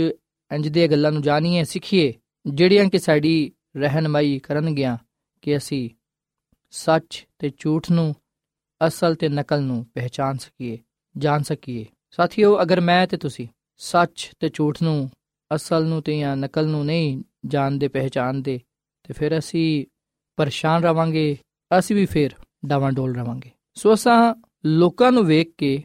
ਇੰਜ 0.51 0.67
ਦੀਆਂ 0.67 0.87
ਗੱਲਾਂ 0.87 1.11
ਨੂੰ 1.11 1.21
ਜਾਣੀਏ, 1.21 1.63
ਸਿੱਖੀਏ। 1.63 2.13
ਜਿਹੜੀਆਂ 2.45 2.85
ਕਿ 2.85 2.99
ਸਾਡੀ 2.99 3.51
ਰਹਿਨਮਾਈ 3.77 4.39
ਕਰਨਗੀਆਂ 4.39 4.97
ਕਿ 5.41 5.57
ਅਸੀਂ 5.57 5.89
ਸੱਚ 6.71 7.27
ਤੇ 7.39 7.51
ਝੂਠ 7.57 7.91
ਨੂੰ, 7.91 8.15
ਅਸਲ 8.87 9.15
ਤੇ 9.15 9.29
ਨਕਲ 9.29 9.61
ਨੂੰ 9.61 9.85
ਪਹਿਚਾਨ 9.93 10.37
ਸਕੀਏ, 10.37 10.77
ਜਾਣ 11.17 11.43
ਸਕੀਏ। 11.43 11.85
ਸਾਥੀਓ, 12.11 12.61
ਅਗਰ 12.61 12.81
ਮੈਂ 12.81 13.07
ਤੇ 13.07 13.17
ਤੁਸੀਂ 13.17 13.47
ਸੱਚ 13.77 14.31
ਤੇ 14.39 14.49
ਝੂਠ 14.53 14.81
ਨੂੰ, 14.83 15.09
ਅਸਲ 15.55 15.85
ਨੂੰ 15.85 16.01
ਤੇ 16.01 16.19
ਜਾਂ 16.19 16.35
ਨਕਲ 16.37 16.67
ਨੂੰ 16.67 16.85
ਨਹੀਂ 16.85 17.23
ਜਾਣਦੇ 17.45 17.87
ਪਹਿਚਾਨਦੇ 17.87 18.59
ਤੇ 19.03 19.13
ਫਿਰ 19.13 19.37
ਅਸੀਂ 19.37 19.85
ਪਰੇਸ਼ਾਨ 20.37 20.83
ਰਵਾਂਗੇ, 20.83 21.37
ਅਸੀਂ 21.79 21.95
ਵੀ 21.95 22.05
ਫਿਰ 22.05 22.29
ਡਾਵਾਂ 22.65 22.91
ਡੋਲ 22.91 23.15
ਰਵਾਂਗੇ। 23.15 23.51
ਸੋ 23.75 23.93
ਅਸਾਂ 23.93 24.35
ਲੋਕਾਂ 24.65 25.11
ਨੂੰ 25.11 25.25
ਵੇਖ 25.25 25.53
ਕੇ 25.57 25.83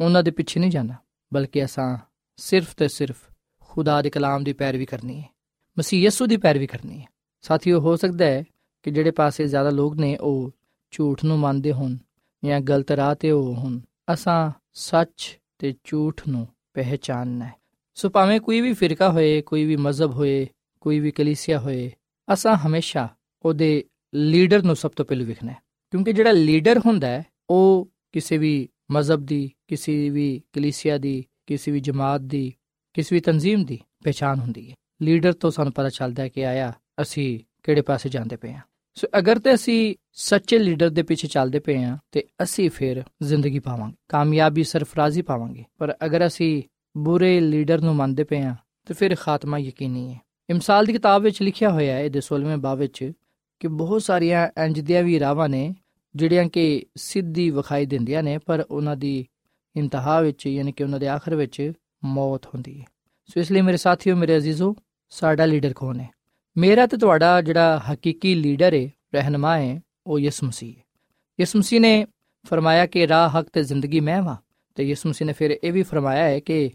ਉਹਨਾਂ 0.00 0.22
ਦੇ 0.22 0.30
ਪਿੱਛੇ 0.30 0.60
ਨਹੀਂ 0.60 0.70
ਜਾਣਾ, 0.70 0.94
ਬਲਕਿ 1.34 1.64
ਅਸਾਂ 1.64 1.98
ਸਿਰਫ 2.36 2.74
ਤੇ 2.74 2.88
ਸਿਰਫ 2.88 3.16
ਖੁਦਾ 3.60 4.02
ਦੇ 4.02 4.10
ਕਲਾਮ 4.10 4.44
ਦੀ 4.44 4.52
ਪੈਰਵੀ 4.52 4.86
ਕਰਨੀ 4.86 5.20
ਹੈ। 5.20 5.35
ਮਸੀਹ 5.78 6.00
ਯਸੂ 6.00 6.26
ਦੀ 6.26 6.36
ਪੈਰਵੀ 6.36 6.66
ਕਰਨੀ 6.66 7.00
ਹੈ। 7.00 7.06
ਸਾਥੀਓ, 7.42 7.80
ਹੋ 7.80 7.96
ਸਕਦਾ 7.96 8.26
ਹੈ 8.26 8.44
ਕਿ 8.82 8.90
ਜਿਹੜੇ 8.90 9.10
ਪਾਸੇ 9.10 9.46
ਜ਼ਿਆਦਾ 9.46 9.70
ਲੋਕ 9.70 9.94
ਨੇ, 9.94 10.16
ਉਹ 10.16 10.50
ਝੂਠ 10.90 11.24
ਨੂੰ 11.24 11.38
ਮੰਨਦੇ 11.38 11.72
ਹੋਣ 11.72 11.96
ਜਾਂ 12.44 12.60
ਗਲਤ 12.60 12.90
ਰਾਹ 12.90 13.14
ਤੇ 13.14 13.30
ਹੋ 13.30 13.54
ਹੋਣ। 13.54 13.80
ਅਸਾਂ 14.12 14.50
ਸੱਚ 14.72 15.38
ਤੇ 15.58 15.74
ਝੂਠ 15.84 16.22
ਨੂੰ 16.28 16.48
ਪਹਿਚਾਨਣਾ 16.74 17.44
ਹੈ। 17.44 17.54
ਸੋ 17.94 18.08
ਭਾਵੇਂ 18.08 18.40
ਕੋਈ 18.40 18.60
ਵੀ 18.60 18.72
ਫਿਰਕਾ 18.72 19.10
ਹੋਏ, 19.10 19.40
ਕੋਈ 19.40 19.64
ਵੀ 19.64 19.76
ਮਜ਼ਹਬ 19.76 20.10
ਹੋਏ, 20.10 20.48
ਕੋਈ 20.80 21.00
ਵੀ 21.00 21.10
ਕਲੀਸਿਆ 21.10 21.60
ਹੋਏ, 21.60 21.92
ਅਸਾਂ 22.32 22.56
ਹਮੇਸ਼ਾ 22.56 23.08
ਉਹਦੇ 23.44 23.84
ਲੀਡਰ 24.14 24.62
ਨੂੰ 24.62 24.76
ਸਭ 24.76 24.90
ਤੋਂ 24.90 25.04
ਪਹਿਲਾਂ 25.04 25.26
ਵਿਖਣਾ 25.26 25.52
ਹੈ। 25.52 25.56
ਕਿਉਂਕਿ 25.90 26.12
ਜਿਹੜਾ 26.12 26.32
ਲੀਡਰ 26.32 26.78
ਹੁੰਦਾ 26.78 27.06
ਹੈ, 27.06 27.26
ਉਹ 27.50 27.90
ਕਿਸੇ 28.12 28.38
ਵੀ 28.38 28.68
ਮਜ਼ਹਬ 28.90 29.20
ਦੀ, 29.20 29.52
ਕਿਸੇ 29.68 30.10
ਵੀ 30.10 30.42
ਕਲੀਸਿਆ 30.52 30.98
ਦੀ, 30.98 31.24
ਕਿਸੇ 31.46 31.70
ਵੀ 31.70 31.80
ਜਮਾਤ 31.80 32.20
ਦੀ, 32.20 32.54
ਕਿਸੇ 32.94 33.16
ਵੀ 33.16 33.20
ਤਨਜ਼ੀਮ 33.20 33.64
ਦੀ 33.64 33.78
ਪਛਾਣ 34.04 34.40
ਹੁੰਦੀ 34.40 34.70
ਹੈ। 34.70 34.76
ਲੀਡਰ 35.02 35.32
ਤੋਂ 35.32 35.50
ਸਾਨੂੰ 35.50 35.72
ਪਤਾ 35.72 35.88
ਚੱਲਦਾ 35.88 36.22
ਹੈ 36.22 36.28
ਕਿ 36.28 36.46
ਆਇਆ, 36.46 36.72
ਅਸੀਂ 37.02 37.40
ਕਿਹੜੇ 37.62 37.80
ਪਾਸੇ 37.80 38.08
ਜਾਂਦੇ 38.08 38.36
ਪਏ 38.36 38.52
ਹਾਂ। 38.52 38.60
ਸੋ 38.94 39.08
ਅਗਰ 39.18 39.38
ਤੇ 39.38 39.54
ਅਸੀਂ 39.54 39.94
ਸੱਚੇ 40.12 40.58
ਲੀਡਰ 40.58 40.90
ਦੇ 40.90 41.02
ਪਿੱਛੇ 41.02 41.28
ਚੱਲਦੇ 41.28 41.58
ਪਏ 41.58 41.84
ਆ 41.84 41.98
ਤੇ 42.12 42.24
ਅਸੀਂ 42.42 42.70
ਫਿਰ 42.70 43.02
ਜ਼ਿੰਦਗੀ 43.22 43.58
ਪਾਵਾਂਗੇ, 43.58 43.94
ਕਾਮਯਾਬੀ 44.08 44.64
ਸਰਫਰਾਜ਼ੀ 44.64 45.22
ਪਾਵਾਂਗੇ। 45.22 45.64
ਪਰ 45.78 45.96
ਅਗਰ 46.04 46.26
ਅਸੀਂ 46.26 46.62
ਬੁਰੇ 46.96 47.40
ਲੀਡਰ 47.40 47.80
ਨੂੰ 47.80 47.96
ਮੰਨਦੇ 47.96 48.24
ਪਏ 48.24 48.40
ਆ 48.40 48.56
ਤੇ 48.86 48.94
ਫਿਰ 48.94 49.14
ਖਾਤਮਾ 49.14 49.58
ਯਕੀਨੀ 49.58 50.14
ਹੈ। 50.14 50.20
ਇਮਸਾਲ 50.50 50.84
ਦੀ 50.84 50.92
ਕਿਤਾਬ 50.92 51.22
ਵਿੱਚ 51.22 51.42
ਲਿਖਿਆ 51.42 51.70
ਹੋਇਆ 51.70 51.94
ਹੈ, 51.94 52.00
ਇਹਦੇ 52.00 52.20
16ਵੇਂ 52.20 52.56
ਬਾਬ 52.56 52.78
ਵਿੱਚ, 52.78 53.12
ਕਿ 53.60 53.68
ਬਹੁਤ 53.68 54.02
ਸਾਰੀਆਂ 54.02 54.48
ਇੰਜ 54.64 54.80
ਦੀਆਂ 54.80 55.02
ਵੀ 55.02 55.20
ਰਾਵਾਂ 55.20 55.48
ਨੇ, 55.48 55.74
ਜਿਹੜੀਆਂ 56.16 56.48
ਕਿ 56.48 56.84
ਸਿੱਧੀ 56.96 57.50
ਵਿਖਾਈ 57.50 57.86
ਦਿੰਦੀਆਂ 57.86 58.22
ਨੇ, 58.22 58.38
ਪਰ 58.38 58.64
ਉਹਨਾਂ 58.70 58.96
ਦੀ 58.96 59.26
ਇੰਤਹਾ 59.76 60.20
ਵਿੱਚ, 60.20 60.46
ਯਾਨੀ 60.46 60.72
ਕਿ 60.72 60.84
ਉਹਨਾਂ 60.84 61.00
ਦੇ 61.00 61.08
ਆਖਰ 61.08 61.34
ਵਿੱਚ 61.34 61.72
ਮੌਤ 62.04 62.46
ਹੁੰਦੀ 62.46 62.80
ਹੈ। 62.80 62.84
ਸੋ 63.26 63.40
ਇਸ 63.40 63.52
ਲਈ 63.52 63.60
ਮੇਰੇ 63.60 63.76
ਸਾਥੀਓ, 63.76 64.16
ਮੇਰੇ 64.16 64.36
ਅਜ਼ੀਜ਼ੋ 64.36 64.76
ਸਾਡਾ 65.10 65.46
ਲੀਡਰ 65.46 65.72
ਕੌਣ 65.72 66.00
ਹੈ? 66.00 66.10
ਮੇਰਾ 66.56 66.86
ਤੇ 66.86 66.96
ਤੁਹਾਡਾ 66.96 67.42
ਜਿਹੜਾ 67.42 67.82
ਹਕੀਕੀ 67.92 68.34
ਲੀਡਰ 68.34 68.74
ਹੈ 68.74 68.90
ਰਹਿਨਮਾ 69.14 69.58
ਹੈ 69.58 69.80
ਉਹ 70.06 70.18
ਯਿਸੂ 70.18 70.46
ਮਸੀਹ 70.46 70.74
ਹੈ 70.76 70.82
ਯਿਸੂ 71.40 71.58
ਮਸੀਹ 71.58 71.80
ਨੇ 71.80 72.06
ਫਰਮਾਇਆ 72.46 72.86
ਕਿ 72.86 73.08
ਰਾਹ, 73.08 73.30
ਹਕ 73.30 73.48
ਤੇ 73.52 73.64
ਜ਼ਿੰਦਗੀ 73.64 74.00
ਮੈਂ 74.00 74.22
ਵਾਂ। 74.22 74.36
ਤੇ 74.74 74.84
ਯਿਸੂ 74.84 75.08
ਮਸੀਹ 75.08 75.26
ਨੇ 75.26 75.32
ਫਿਰ 75.32 75.58
ਇਹ 75.64 75.72
ਵੀ 75.72 75.82
ਫਰਮਾਇਆ 75.82 76.24
ਹੈ 76.24 76.40
ਕਿ 76.40 76.70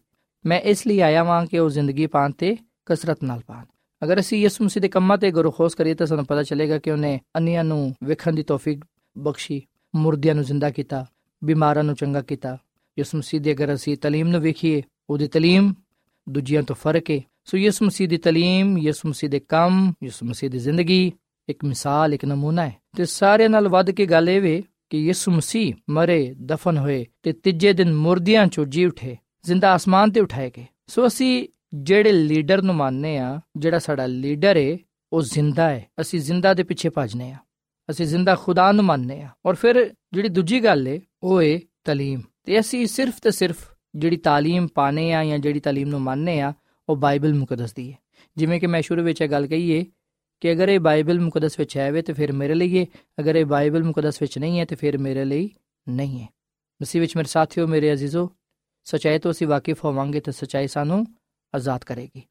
ਮੈਂ 0.46 0.60
ਇਸ 0.60 0.88
ਲਈ 0.88 1.00
ਆਇਆ 1.00 1.24
ਵਾਂ 1.24 1.46
ਕਿ 1.46 1.60
ਉਹ 1.60 1.70
ਜ਼ਿੰਦਗੀ 1.70 2.08
ਪਾਣ 2.08 2.32
ਤੇ 2.32 2.58
ਕਸਰਤ 2.86 3.24
ਨਾਲ 3.24 3.42
ਪਾਣ 3.48 3.66
ਅਗਰ 4.04 4.20
ਅਸੀਂ 4.20 4.42
ਯਿਸੂ 4.42 4.64
ਮਸੀਹ 4.64 4.82
ਦੇ 4.82 4.88
ਕੰਮਾਂ 4.88 5.18
ਤੇ 5.18 5.32
ਗੌਰ-ਖੋਸ 5.32 5.76
ਕਰੀਏ 5.76 5.94
ਤਾਂ 5.94 6.08
ਸਾਨੂੰ 6.08 6.26
ਪਤਾ 6.26 6.44
ਚੱਲੇਗਾ 6.44 6.80
ਕਿ 6.80 6.92
ਉਹਨੇ 6.92 7.20
ਅੰਨਿਆਂ 7.36 7.64
ਨੂੰ 7.64 7.96
ਵੇਖਣ 8.04 8.34
ਦੀ 8.34 8.44
ਤੌਫੀਕ 8.44 8.86
ਬਖਸ਼ੀ, 9.18 9.62
ਮੁਰਦਿਆਂ 9.96 10.36
ਨੂੰ 10.36 10.44
ਜ਼ਿੰਦਾ 10.44 10.70
ਕੀਤਾ, 10.70 11.06
ਬਿਮਾਰਾਂ 11.44 11.84
ਨੂੰ 11.84 11.96
ਚੰਗਾ 11.96 12.22
ਕੀਤਾ। 12.22 12.58
ਯਿਸੂ 13.00 13.18
ਮਸੀਹ 13.18 13.42
ਦੀ 13.42 13.52
ਅਗਰ 13.52 13.74
ਅਸੀਂ 13.74 13.98
ਤਾਲੀਮ 13.98 14.28
ਨੂੰ 14.28 14.42
ਵੇਖੀਏ, 14.42 14.82
ਉਹਦੀ 15.10 15.28
ਤਾਲੀਮ 15.28 15.74
ਦੂਜਿਆਂ 16.30 16.64
ਤੋਂ 16.64 16.76
ਫ਼ਰਕ 16.76 17.12
ਹੈ 17.12 17.22
ਸੋ 17.48 17.58
ਯਿਸੂ 17.58 17.86
ਮਸੀਹ 17.86 18.08
ਦੀ 18.08 18.18
ਤਾਲੀਮ 18.18 18.78
ਯਿਸੂ 18.78 19.10
ਮਸੀਹ 19.10 19.30
ਦੇ 19.30 19.40
ਕੰਮ 19.40 19.94
ਯਿਸੂ 20.04 20.26
ਮਸੀਹ 20.26 20.50
ਦੀ 20.50 20.60
ਜ਼ਿੰਦਗੀ 20.60 21.12
ਇੱਕ 21.50 21.66
ਮਿਸਾਲ 21.66 22.14
ਇੱਕ 22.14 22.26
ਨਮੂਨਾ 22.26 22.66
ਹੈ 22.66 22.76
ਤੇ 22.98 23.06
ਸਾਰਿਆਂ 23.06 23.50
ਨਾਲ 23.50 23.68
ਵੱਧ 23.68 23.90
ਕੇ 23.92 24.06
ਗੱਲ 24.06 24.30
ਇਹ 24.30 24.42
ਵੇ 24.42 24.62
ਕਿ 24.90 24.98
ਯਿਸੂ 24.98 25.32
ਮਸੀਹ 25.32 25.74
ਮਰੇ 25.90 26.36
ਦਫਨ 26.42 26.78
ਹੋਏ 26.78 27.06
ਤੇ 27.24 27.32
ਤੀਜੇ 27.34 27.74
ਦਿਨ 27.74 27.94
ਮੁਰਦਿਆਂ 27.94 28.46
ਚੋਂ 28.48 28.66
ਜੀ 28.66 28.86
ਉਠੇ 28.86 29.18
ਜ਼ਿੰਦਾ 29.44 29.72
ਆਸਮਾਨ 29.74 30.12
ਤੇ 30.12 30.22
ਉਠਾਏ 30.22 30.52
ਗਏ 30.58 30.66
ਸੋ 30.88 31.08
ਅਸੀਂ 31.08 31.48
ਜਿਹੜੇ 31.74 32.12
ਲੀਡਰ 32.12 32.62
ਨੂੰ 32.62 32.76
ਮੰਨਨੇ 32.76 33.18
ਆ 33.18 33.40
ਜਿਹੜਾ 33.58 33.80
ਸਾਡਾ 33.80 34.06
ਲੀਡਰ 34.06 34.58
ਹੈ 34.58 34.78
ਉਹ 35.12 35.22
ਜ਼ਿੰਦਾ 35.22 35.70
ਹੈ 35.70 35.86
ਅਸੀਂ 36.02 36.20
ਜ਼ਿੰਦਾ 36.20 36.54
ਦੇ 36.54 36.64
ਪਿੱਛੇ 36.64 36.90
ਭਜਨੇ 36.98 37.32
ਆ 37.32 37.38
ਅਸੀਂ 37.90 38.06
ਜ਼ਿੰਦਾ 38.06 38.36
ਖੁਦਾ 38.36 38.72
ਨੂੰ 38.72 38.86
ਮੰਨਨੇ 38.86 39.22
ਆ 39.22 39.30
ਔਰ 39.46 39.56
ਫਿਰ 39.56 39.84
ਜਿਹੜੀ 40.14 40.30
ਦੂਜੀ 40.30 40.64
ਗੱਲ 40.64 40.88
ਹੈ 40.88 41.00
ਉਹ 41.24 41.42
ਹੈ 41.42 41.60
ਤਾਲੀਮ 41.84 42.22
ਤੇ 42.46 42.60
ਅਸੀਂ 42.60 42.86
ਸਿਰਫ 42.88 43.20
ਤੇ 43.20 43.32
ਸਿਰਫ 43.32 43.58
ਜਿਹੜੀ 43.96 44.18
ਤਾਲੀਮ 44.18 44.68
ਪਾਣੇ 44.68 45.12
ਆ 45.14 45.24
ਜਾਂ 45.26 45.38
ਜਿਹੜੀ 45.40 45.60
ਤਾਲੀਮ 45.60 45.90
ਨੂੰ 45.90 46.02
ਮੰਨਨੇ 46.02 46.40
ਆ 46.42 46.54
ਉਹ 46.92 46.98
ਬਾਈਬਲ 46.98 47.34
ਮੁਕੱਦਸ 47.34 47.74
ਦੀ 47.74 47.94
ਹੈ। 47.94 47.98
ਜਿਵੇਂ 48.38 48.60
ਕਿ 48.60 48.68
ਮੈਂ 48.68 48.82
ਸ਼ੁਰੂ 48.82 49.04
ਵਿੱਚ 49.04 49.22
ਇਹ 49.22 49.30
ਗੱਲ 49.30 49.48
ਕਹੀ 49.48 49.80
ਹੈ 49.80 49.86
ਕਿ 50.40 50.52
ਅਗਰ 50.52 50.70
ਇਹ 50.70 50.80
ਬਾਈਬਲ 50.80 51.20
ਮੁਕੱਦਸ 51.20 51.60
ਵਿੱਚ 51.60 51.78
ਹੈ 51.78 51.92
ਵੇ 51.92 52.02
ਤੇ 52.02 52.14
ਫਿਰ 52.14 52.32
ਮੇਰੇ 52.32 52.54
ਲਈ 52.54 52.80
ਹੈ 52.80 52.86
ਅਗਰ 53.20 53.36
ਇਹ 53.36 53.46
ਬਾਈਬਲ 53.46 53.84
ਮੁਕੱਦਸ 53.84 54.22
ਵਿੱਚ 54.22 54.38
ਨਹੀਂ 54.38 54.60
ਹੈ 54.60 54.66
ਤੇ 54.66 54.76
ਫਿਰ 54.76 54.98
ਮੇਰੇ 54.98 55.26
ਲਈ 55.26 55.50
ਨਹੀਂ 55.90 56.20
ਹੈ। 56.20 56.30
ਮਸੀਹ 56.82 57.02
ਵਿੱਚ 57.02 57.18
ਮੇਰੇ 57.18 57.28
ਸਾਥੀਓ, 57.28 57.68
ਮੇਰੇ 57.68 57.94
ਅਜ਼ੀਜ਼ੋ, 57.94 58.30
ਸਚਾਈ 58.84 59.20
ਤੋਂ 59.20 59.32
ਅਸੀਂ 59.32 59.48
ਵਾਕਿਫ 59.48 59.86
ਹੋਵਾਂਗੇ 59.86 60.20
ਤੇ 60.20 60.32
ਸਚਾਈ 60.32 60.68
ਸਾਨੂੰ 60.68 61.06
ਆਜ਼ਾਦ 61.56 61.84
ਕਰੇਗੀ। 61.84 62.22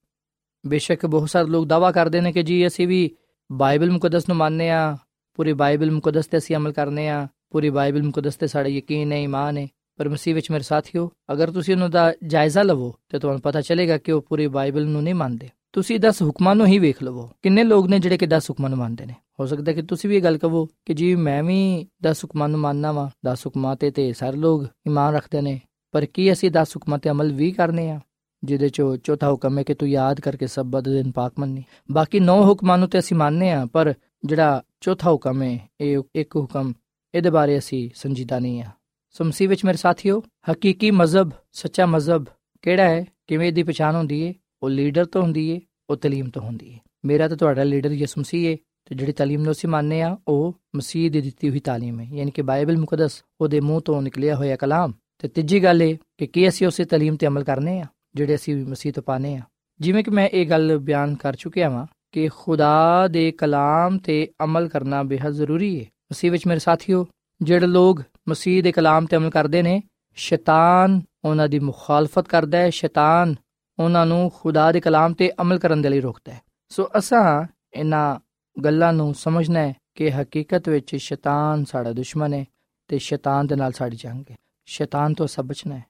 ਬੇਸ਼ੱਕ 0.67 1.07
ਬਹੁਤ 1.07 1.31
ਸਾਰੇ 1.31 1.49
ਲੋਕ 1.49 1.67
ਦਾਵਾ 1.67 1.93
ਕਰਦੇ 1.93 2.21
ਨੇ 2.21 2.33
ਕਿ 2.33 2.43
ਜੀ 2.43 2.67
ਅਸੀਂ 2.67 2.89
ਵੀ 2.89 3.17
ਬਾਈਬਲ 3.53 3.91
ਮੁਕੱਦਸ 3.91 4.29
ਨੂੰ 4.29 4.37
ਮੰਨਦੇ 4.37 4.71
ਆ 4.71 4.97
ਪੂਰੀ 5.35 5.53
ਬਾਈਬਲ 5.53 5.91
ਮੁਕੱਦਸ 5.91 6.27
ਤੇ 6.27 6.39
ਅਸੀਂ 6.39 6.57
ਅਮਲ 6.57 6.73
ਕਰਨੇ 6.73 7.09
ਆ 7.09 7.29
ਪੂਰੀ 7.51 7.71
ਬਾਈਬਲ 7.71 8.03
ਮੁਕੱਦਸ 8.03 8.37
ਤੇ 8.37 8.47
ਸਾਡਾ 8.47 8.69
ਯਕੀਨ 8.69 9.13
ਹੈ 9.13 9.23
ਈਮਾਨ 9.23 9.59
ਹੈ। 9.59 9.69
ਪਰ 10.01 10.09
ਮਸੀਹ 10.09 10.35
ਵਿੱਚ 10.35 10.51
ਮੇਰੇ 10.51 10.65
ਸਾਥੀਓ, 10.65 11.11
ਅਗਰ 11.33 11.51
ਤੁਸੀਂ 11.51 11.75
ਉਹਨਾਂ 11.75 11.89
ਦਾ 11.89 12.15
ਜਾਇਜ਼ਾ 12.27 12.63
ਲਵੋ, 12.63 12.95
ਤੇ 13.09 13.19
ਤੁਹਾਨੂੰ 13.19 13.41
ਪਤਾ 13.41 13.61
ਚੱਲੇਗਾ 13.61 13.99
ਕਿ 13.99 14.13
ਉਹ 14.13 14.23
ਪੂਰੀ 14.23 14.47
ਬਾਈਬਲ 14.47 14.87
ਨੂੰ 14.87 15.03
ਨਹੀਂ 15.03 15.15
ਮੰਨਦੇ। 15.15 15.49
ਤੁਸੀਂ 15.73 16.01
10 16.01 16.23
ਹੁਕਮਾਂ 16.23 16.55
ਨੂੰ 16.55 16.67
ਹੀ 16.67 16.79
ਵੇਖ 16.79 17.03
ਲਵੋ। 17.03 17.31
ਕਿੰਨੇ 17.43 17.65
ਲੋਕ 17.65 17.87
ਨੇ 17.87 17.99
ਜਿਹੜੇ 17.99 18.19
ਕਿ 18.19 18.27
10 18.27 18.51
ਹੁਕਮਾਂ 18.51 18.71
ਨੂੰ 18.71 18.79
ਮੰਨਦੇ 18.79 19.07
ਨੇ? 19.07 19.15
ਹੋ 19.41 19.47
ਸਕਦਾ 19.47 19.73
ਕਿ 19.73 19.83
ਤੁਸੀਂ 19.83 20.11
ਵੀ 20.11 20.17
ਇਹ 20.17 20.23
ਗੱਲ 20.23 20.39
ਕਹੋ 20.39 20.65
ਕਿ 20.65 20.95
ਜੀ, 20.95 21.15
ਮੈਂ 21.15 21.43
ਵੀ 21.43 21.87
10 22.03 22.25
ਹੁਕਮਾਂ 22.25 22.49
ਨੂੰ 22.49 22.61
ਮੰਨਣਾ 22.61 22.93
ਵਾ। 22.93 23.11
10 23.25 23.41
ਹੁਕਮਾਂ 23.41 23.77
ਤੇ 23.77 23.91
ਤੇ 23.91 24.13
ਸਾਰੇ 24.13 24.37
ਲੋਕ 24.37 24.67
ਈਮਾਨ 24.87 25.15
ਰੱਖਦੇ 25.15 25.41
ਨੇ। 25.41 25.61
ਪਰ 25.93 26.05
ਕੀ 26.07 26.33
ਅਸੀਂ 26.33 26.51
10 26.51 26.71
ਹੁਕਮਾਂ 26.71 26.99
ਤੇ 26.99 27.11
ਅਮਲ 27.11 27.33
ਵੀ 27.33 27.53
ਕਰਨੇ 27.53 27.91
ਆ? 27.91 28.01
ਜਿਹਦੇ 28.45 28.69
ਚੋਂ 28.69 28.97
ਚੌਥਾ 28.97 29.31
ਹੁਕਮ 29.31 29.59
ਹੈ 29.59 29.63
ਕਿ 29.63 29.75
ਤੂੰ 29.75 29.89
ਯਾਦ 29.89 30.21
ਕਰਕੇ 30.21 30.47
ਸਬਤ 30.47 30.89
ਦਿਨ 30.89 31.11
ਪਾਕ 31.11 31.33
ਮੰਨੀ। 31.39 31.65
ਬਾਕੀ 31.91 32.21
9 32.21 32.45
ਹੁਕਮਾਂ 32.45 32.79
ਨੂੰ 32.79 32.89
ਤੇ 32.89 32.99
ਅਸੀਂ 32.99 33.17
ਮੰਨਨੇ 33.17 33.51
ਆ 33.51 33.67
ਪਰ 33.73 33.95
ਜਿਹੜਾ 34.25 34.63
ਚੌਥਾ 34.81 35.11
ਹੁਕਮ 35.11 35.43
ਹੈ, 35.43 35.69
ਇਹ 35.81 35.99
ਇੱਕ 36.15 36.37
ਹੁਕਮ, 36.37 36.73
ਇਹਦੇ 37.15 37.31
ਬਾਰੇ 37.31 37.59
ਅਸੀਂ 37.59 37.91
ਸੰਜੀਦਾ 37.95 38.39
ਨਹੀਂ 38.39 38.63
ਆ 38.63 38.67
ਸੋ 39.11 39.25
ਮਸੀਹ 39.25 39.49
ਵਿੱਚ 39.49 39.65
ਮੇਰੇ 39.65 39.77
ਸਾਥੀਓ, 39.77 40.23
ਹਕੀਕੀ 40.53 40.91
ਮਜ਼ਹਬ, 40.91 41.31
ਸੱਚਾ 41.53 41.87
ਮਜ਼ਹਬ 41.87 42.25
ਕਿਹੜਾ 42.63 42.89
ਹੈ? 42.89 43.05
ਕਿਵੇਂ 43.27 43.53
ਦੀ 43.53 43.63
ਪਛਾਣ 43.63 43.97
ਹੁੰਦੀ 43.97 44.27
ਹੈ 44.27 44.33
ਉਹ 44.63 44.71
ਲੀਡਰ 44.71 45.05
ਤੋਂ 45.05 45.23
ਹੁੰਦੀ 45.23 45.55
ਹੈ 45.55 45.61
ਉਹ 45.91 45.97
ਤਾਲੀਮ 45.97 46.29
ਤੋਂ 46.31 46.43
ਹੁੰਦੀ 46.43 46.73
ਹੈ 46.75 46.79
ਮੇਰਾ 47.05 47.29
ਤਾਂ 47.29 47.37
ਤੁਹਾਡਾ 47.37 47.63
ਲੀਡਰ 47.63 47.93
ਯਿਸੂ 47.93 48.21
ਮਸੀਹ 48.21 48.51
ਹੈ 48.51 48.57
ਤੇ 48.85 48.95
ਜਿਹੜੀ 48.95 49.13
ਤਾਲੀਮ 49.13 49.43
ਨੂੰ 49.43 49.53
ਅਸੀਂ 49.53 49.69
ਮੰਨਨੇ 49.71 50.01
ਆ 50.03 50.17
ਉਹ 50.29 50.61
ਮਸੀਹ 50.77 51.11
ਦੀ 51.11 51.21
ਦਿੱਤੀ 51.21 51.51
ਹੋਈ 51.51 51.61
ਤਾਲੀਮ 51.61 52.01
ਹੈ 52.01 52.09
ਯਾਨੀ 52.13 52.31
ਕਿ 52.31 52.43
ਬਾਈਬਲ 52.43 52.77
ਮੁਕੱਦਸ, 52.77 53.23
ਉਹਦੇ 53.41 53.61
ਮੂੰਹ 53.61 53.81
ਤੋਂ 53.81 54.03
ਨਿਕਲਿਆ 54.03 54.37
ਹੋਇਆ 54.37 54.57
ਕਲਾਮ। 54.57 54.93
ਤੇ 55.19 55.29
ਤੀਜੀ 55.29 55.63
ਗੱਲ 55.65 55.83
ਇਹ 55.83 55.97
ਕਿ 56.19 56.27
ਕੀ 56.27 56.49
ਅਸੀਂ 56.49 56.67
ਉਸੇ 56.67 56.85
ਤਾਲੀਮ 56.85 57.17
ਤੇ 57.17 57.27
ਅਮਲ 57.27 57.45
ਕਰਨੇ 57.45 57.81
ਆ, 57.81 57.87
ਜਿਹੜੇ 58.15 58.35
ਅਸੀਂ 58.35 58.57
ਮਸੀਹ 58.57 58.93
ਤੋਂ 58.93 59.03
ਪਾਣੇ 59.03 59.37
ਆ 59.37 59.43
ਜਿਵੇਂ 59.81 60.05
ਕਿ 60.05 60.11
ਮੈਂ 60.11 60.29
ਇਹ 60.29 60.47
ਗੱਲ 60.47 60.79
ਬਿਆਨ 60.79 61.15
ਕਰ 61.15 61.37
ਚੁੱਕਿਆ 61.37 61.71
ਹਾਂ 61.71 61.87
ਕਿ 62.13 62.29
ਖੁਦਾ 62.29 63.09
ਦੇ 63.09 63.31
ਕਲਾਮ 63.31 63.99
ਤੇ 63.99 64.29
ਅਮਲ 64.45 64.69
ਕਰਨਾ 64.69 65.03
ਬੇहद 65.03 65.31
ਜ਼ਰੂਰੀ 65.31 65.81
ਹੈ 65.81 65.85
ਮਸੀਹ 66.13 66.31
ਵਿੱਚ 66.31 66.47
ਮੇਰੇ 66.47 66.61
ਸਾਥੀਓ 66.61 67.07
ਜਿਹੜੇ 67.43 67.67
ਲੋਕ 67.67 68.03
ਮਸੀਹ 68.29 68.63
ਦੇ 68.63 68.73
ਕਲਾਮ 68.73 69.07
ਤੇ 69.07 69.17
ਅਮਲ 69.17 69.31
ਕਰਦੇ 69.31 69.63
ਨੇ, 69.63 69.83
ਸ਼ੈਤਾਨ 70.15 71.03
ਉਹਨਾਂ 71.25 71.49
ਦੀ 71.49 71.59
ਮੁਖਾਲਫਤ 71.59 72.29
ਕਰਦਾ 72.29 72.59
ਹੈ, 72.59 72.71
ਸ਼ੈਤਾਨ 72.71 73.35
ਉਹਨਾਂ 73.79 74.07
ਨੂੰ 74.07 74.33
ਖੁਦਾ 74.35 74.73
ਦੇ 74.73 74.81
ਕਲਾਮ 74.81 75.13
ਤੇ 75.13 75.33
ਅਮਲ 75.41 75.59
ਕਰਨ 75.59 75.83
ਦੇ 75.83 75.89
ਲਈ 75.89 76.01
ਰੋਕਦਾ 76.01 76.33
ਹੈ। 76.33 76.41
ਸੋ 76.69 76.89
ਅਸਾਂ 76.99 77.47
ਇਹਨਾਂ 77.75 78.21
ਗੱਲਾਂ 78.65 78.93
ਨੂੰ 78.93 79.15
ਸਮਝਣਾ 79.15 79.61
ਹੈ 79.61 79.75
ਕਿ 79.95 80.11
ਹਕੀਕਤ 80.11 80.69
ਵਿੱਚ 80.69 80.97
ਸ਼ੈਤਾਨ 80.97 81.65
ਸਾਡਾ 81.65 81.93
ਦੁਸ਼ਮਣ 81.93 82.35
ਹੈ 82.35 82.45
ਤੇ 82.89 82.99
ਸ਼ੈਤਾਨ 82.99 83.47
ਦੇ 83.47 83.57
ਨਾਲ 83.57 83.73
ਸਾਡੀ 83.73 83.97
ਜੰਗ 83.97 84.25
ਹੈ। 84.31 84.37
ਸ਼ੈਤਾਨ 84.67 85.15
ਤੋਂ 85.15 85.27
ਸਭ 85.27 85.45
ਬਚਣਾ 85.45 85.77
ਹੈ। 85.77 85.85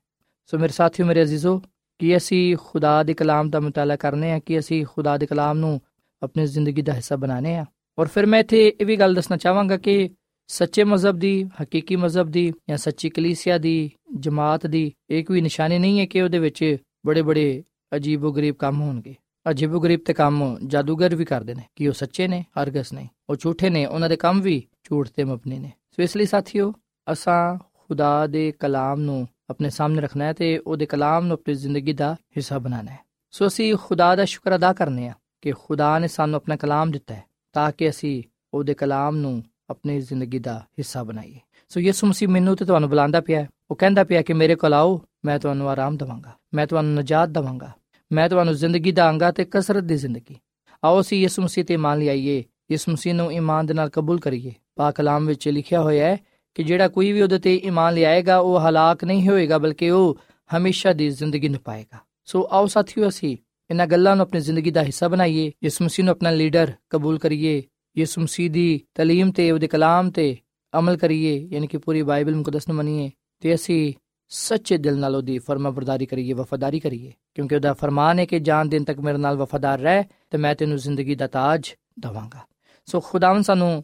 ਸੋ 0.47 0.59
ਮੇਰੇ 0.59 0.73
ਸਾਥੀਓ, 0.73 1.07
ਮੇਰੇ 1.07 1.23
ਅਜ਼ੀਜ਼ੋ, 1.23 1.63
ਕਿ 1.99 2.17
ਅਸੀਂ 2.17 2.57
ਖੁਦਾ 2.61 3.03
ਦੇ 3.03 3.15
ਕਲਾਮ 3.15 3.51
ਦਾ 3.51 3.61
ਮਤਾਲਾ 3.61 3.97
ਕਰਨੇ 3.97 4.33
ਆ? 4.33 4.39
ਕਿ 4.39 4.59
ਅਸੀਂ 4.59 4.87
ਖੁਦਾ 4.87 5.19
ਦੇ 5.19 5.27
ਕਲਾਮ 5.27 5.59
ਨੂੰ 5.59 5.81
ਆਪਣੀ 6.23 6.47
ਜ਼ਿੰਦਗੀ 6.47 6.83
ਦਾ 6.83 6.93
ਹਿੱਸਾ 6.93 7.17
ਬਣਾਣੇ 7.17 7.57
ਆ? 7.57 7.67
ਔਰ 7.99 8.07
ਫਿਰ 8.07 8.27
ਮੈਂ 8.27 8.41
ਇੱਥੇ 8.41 8.73
ਇਹ 8.81 8.87
ਵੀ 8.87 8.97
ਗੱਲ 8.97 9.15
ਦੱਸਣਾ 9.15 9.37
ਚਾਹਾਂਗਾ 9.37 9.77
ਕਿ 9.77 10.11
ਸੱਚੇ 10.53 10.85
ਮਜ਼ਹਬ 10.85 11.19
ਦੀ, 11.19 11.51
ਹਕੀਕੀ 11.63 11.97
ਮਜ਼ਹਬ 11.97 12.31
ਦੀ 12.31 12.53
ਜਾਂ 12.69 12.77
ਸੱਚੀ 12.77 13.11
ਕਲੀਸਿਆ 13.11 13.59
ਦੀ, 13.59 13.91
ਜਮਾਤ 14.17 14.67
ਦੀ, 14.67 14.93
ਇਹ 15.11 15.25
ਕੋਈ 15.25 15.41
ਨਿਸ਼ਾਨੀ 15.41 15.79
ਨਹੀਂ 15.79 16.01
ਹੈ 16.01 16.07
ਕਿ 16.07 16.23
ਉਹਦੇ 16.23 16.39
ਵਿੱਚ 16.39 16.77
ਬੜੇ 17.07 17.23
ਬੜੇ 17.23 17.63
ਅਜੀਬੋ-ਗਰੀਬ 17.97 18.55
ਕੰਮ 18.55 18.81
ਹੋਣਗੇ। 18.81 19.15
ਅਜੀਬੋ-ਗਰੀਬ 19.51 20.01
ਤੇ 20.05 20.13
ਕੰਮ 20.13 20.59
ਜਾਦੂਗਰ 20.67 21.15
ਵੀ 21.15 21.25
ਕਰਦੇ 21.25 21.55
ਨੇ 21.55 21.63
ਕਿ 21.77 21.89
ਉਹ 21.89 21.93
ਸੱਚੇ 21.93 22.29
ਨੇ 22.29 22.45
ਹਰਗਸ 22.63 22.93
ਨਹੀਂ। 22.93 23.09
ਉਹ 23.31 23.37
ਝੂਠੇ 23.37 23.71
ਨੇ, 23.71 23.87
ਉਹਨਾਂ 23.87 24.09
ਦੇ 24.09 24.17
ਕੰਮ 24.17 24.41
ਵੀ 24.41 24.65
ਝੂਠ 24.85 25.09
ਤੇ 25.09 25.25
ਮਬਨੀ 25.25 25.59
ਨੇ। 25.59 25.73
ਸੋ 25.91 26.03
ਇਸ 26.03 26.17
ਲਈ 26.17 26.27
ਸਾਥੀਓ, 26.27 26.75
ਅਸਾਂ 27.13 27.59
ਖੁਦਾ 27.75 28.27
ਦੇ 28.27 28.53
ਕਲਾਮ 28.53 29.01
ਨੂੰ 29.01 29.29
ਆਪਣੇ 29.51 29.71
ਸਾਹਮਣੇ 29.71 30.01
ਰੱਖਣਾ 30.01 30.25
ਹੈ 30.25 30.33
ਤੇ 30.33 30.59
ਉਹਦੇ 30.59 30.87
ਕਲਾਮ 30.87 31.27
ਨੂੰ 31.27 31.35
ਆਪਣੀ 31.35 31.55
ਜ਼ਿੰਦਗੀ 31.55 31.93
ਦਾ 31.93 32.15
ਹਿੱਸਾ 32.15 32.59
ਬਣਾਉਣਾ 32.59 32.93
ਹੈ। 32.93 32.99
ਸੋ 33.31 33.47
ਅਸੀਂ 33.47 33.75
ਖੁਦਾ 33.83 34.17
ਦਾ 34.17 34.25
ਸ਼ੁਕਰ 34.25 34.57
ਅਦਾ 34.57 34.73
ਕਰਨੇ 34.73 35.09
ਆ 35.09 35.13
ਕਿ 35.41 35.53
ਖੁਦਾ 35.53 35.99
ਨੇ 35.99 36.09
ਸਾਨੂੰ 36.09 36.37
ਆਪਣਾ 36.37 36.57
ਕਲਾਮ 36.57 36.91
ਦਿੱਤਾ 36.91 37.15
ਹੈ 37.15 37.25
ਤਾਂ 37.53 37.73
ਕਿ 37.79 37.91
ਅਸੀਂ 37.91 38.23
ਉਹਦੇ 38.55 38.75
ਕਲਾਮ 38.75 39.17
ਨੂੰ 39.17 39.43
ਆਪਣੀ 39.71 40.01
ਜ਼ਿੰਦਗੀ 40.01 40.39
ਦਾ 40.39 40.59
ਹਿੱਸਾ 40.79 41.03
ਬਣਾਈਏ 41.03 41.39
ਸੋ 41.71 41.81
ਯਿਸੂ 41.81 42.07
ਮਸੀਹ 42.07 42.29
ਮੈਨੂੰ 42.29 42.57
ਤੇ 42.57 42.65
ਤੁਹਾਨੂੰ 42.65 42.89
ਬੁਲਾਉਂਦਾ 42.89 43.21
ਪਿਆ 43.21 43.47
ਉਹ 43.71 43.77
ਕਹਿੰਦਾ 43.77 44.05
ਪਿਆ 44.05 44.23
ਕਿ 44.23 44.33
ਮੇਰੇ 44.33 44.55
ਕੋਲ 44.55 44.75
ਆਓ 44.75 45.01
ਮੈਂ 45.25 45.39
ਤੁਹਾਨੂੰ 45.39 45.69
ਆਰਾਮ 45.71 45.97
ਦਵਾਂਗਾ 45.97 46.33
ਮੈਂ 46.55 46.67
ਤੁਹਾਨੂੰ 46.67 46.95
ਨਜਾਤ 46.95 47.29
ਦਵਾਂਗਾ 47.29 47.71
ਮੈਂ 48.11 48.29
ਤੁਹਾਨੂੰ 48.29 48.55
ਜ਼ਿੰਦਗੀ 48.55 48.93
ਦਾਂਗਾ 48.93 49.31
ਤੇ 49.31 49.45
ਕਸਰਤ 49.45 49.85
ਦੀ 49.85 49.97
ਜ਼ਿੰਦਗੀ 49.97 50.37
ਆਓ 50.83 51.01
ਅਸੀਂ 51.01 51.21
ਯਿਸੂ 51.23 51.43
ਮਸੀਹ 51.43 51.65
ਤੇ 51.65 51.77
ਮੰਨ 51.77 51.99
ਲਈਏ 51.99 52.43
ਯਿਸੂ 52.71 52.93
ਮਸੀਹ 52.93 53.15
ਨੂੰ 53.15 53.33
ਈਮਾਨ 53.33 53.67
ਦੇ 53.67 53.75
ਨਾਲ 53.75 53.89
ਕਬੂਲ 53.89 54.21
ਕਰੀਏ 54.21 54.53
ਪਾਕ 54.77 54.95
ਕਲਾਮ 54.95 55.27
ਵਿੱਚ 55.27 55.49
ਲਿਖਿਆ 55.49 55.81
ਹੋਇਆ 55.81 56.07
ਹੈ 56.07 56.19
ਕਿ 56.57 56.63
ਜਿਹੜਾ 56.63 56.89
ਕੋਈ 56.89 57.13
ਵੀ 57.13 57.23
ਉਹਦੇ 57.23 57.39
ਤੇ 57.39 57.55
ਈਮਾਨ 57.57 57.95
ਲਿਆਏਗਾ 57.95 58.39
ਉਹ 58.39 58.59
ਹਲਾਕ 58.61 59.05
ਨਹੀਂ 59.05 59.29
ਹੋਏਗਾ 59.29 59.59
ਬਲਕਿ 59.59 59.91
ਉਹ 59.91 60.17
ਹਮੇਸ਼ਾ 60.51 60.93
ਦੀ 60.93 61.09
ਜ਼ਿੰਦਗੀ 61.11 61.49
ਨੂੰ 61.49 61.61
ਪਾਏਗਾ 61.61 61.99
ਸੋ 62.25 62.49
ਆਓ 62.53 62.67
ਸਾਥੀਓ 62.67 63.09
ਅਸੀਂ 63.09 63.37
ਇਹਨਾਂ 63.71 63.87
ਗੱਲਾਂ 63.87 64.17
ਨੂੰ 64.17 64.23
ਆਪਣੀ 64.23 64.41
ਜ਼ਿੰਦਗੀ 64.41 64.71
ਦਾ 64.71 64.83
ਹਿੱਸਾ 64.83 65.09
ਬਣਾਈਏ 65.09 65.51
ਯਿਸੂ 65.65 65.85
ਮਸੀਹ 65.85 66.05
ਨੂੰ 66.05 66.13
ਆਪਣਾ 66.13 66.31
ਲੀਡਰ 66.31 66.73
ਕਬੂਲ 66.91 67.19
ਕਰੀਏ 67.19 67.63
ਯਿਸੂ 67.98 68.22
ਮਸੀਹ 68.22 68.50
ਦੀ 68.52 68.82
ਤਾਲੀਮ 68.94 69.32
ਤੇ 69.32 69.52
ਉਹਦੇ 69.52 69.68
ਕਲਾਮ 69.68 70.10
ਤੇ 70.12 70.38
ਅਮਲ 70.74 70.98
ਕਰੀਏ 70.98 71.48
ਯਾਨੀ 71.52 71.68
ਕਿ 71.68 71.78
ਪੂਰੀ 71.78 72.02
ਬਾਈਬਲ 72.02 72.36
ਮੁਕੱਦਸ 72.36 72.68
ਨੂੰ 72.68 72.78
ਮੰਨੀਏ 72.78 73.12
ਤੇ 73.40 73.56
ਅਸੀਂ 73.56 73.94
ਸੱਚੇ 74.30 74.78
ਦਿਲ 74.78 74.98
ਨਾਲ 75.00 75.16
ਉਹਦੀ 75.16 75.40
ਫਰਮਾਬਰਦਾਰੀ 75.40 76.06
ਕਰੀਏ 76.06 76.34
ਵਫਾਦਾਰੀ 76.34 76.80
ਕਰੀਏ 76.80 77.12
ਕਿਉਂਕਿ 77.34 77.56
ਉਹਦਾ 77.56 77.74
ਫਰਮਾਨ 77.74 78.20
ਹੈ 78.20 78.26
ਕਿ 78.26 78.40
ਜਾਨ 78.40 78.70
ਦਿਨ 78.70 78.84
ਤੱਕ 78.84 79.00
ਮੇਰੇ 79.00 79.18
ਨਾਲ 79.18 79.38
ਵਫਾਦਾਰ 79.38 79.80
ਰਹਿ 79.80 80.04
ਤੇ 80.30 80.38
ਮੈਂ 80.38 80.56
ਤੈਨੂੰ 80.56 80.78
ਜ਼ਿੰਦਗੀ 80.78 81.16
ਦਾ 81.16 81.28
ਤਾਜ 81.28 81.74
ਦਵਾਂਗਾ 82.00 82.46
ਸੋ 82.86 83.00
ਖੁਦਾਵੰ 83.00 83.44
ਸਾਨੂੰ 83.44 83.84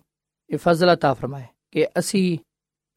ਇਹ 0.49 0.57
ਫਜ਼ਲ 0.57 0.89
عطا 0.89 1.13
ਫਰਮਾਏ 1.13 1.45
ਕਿ 1.71 1.87
ਅਸੀਂ 1.99 2.37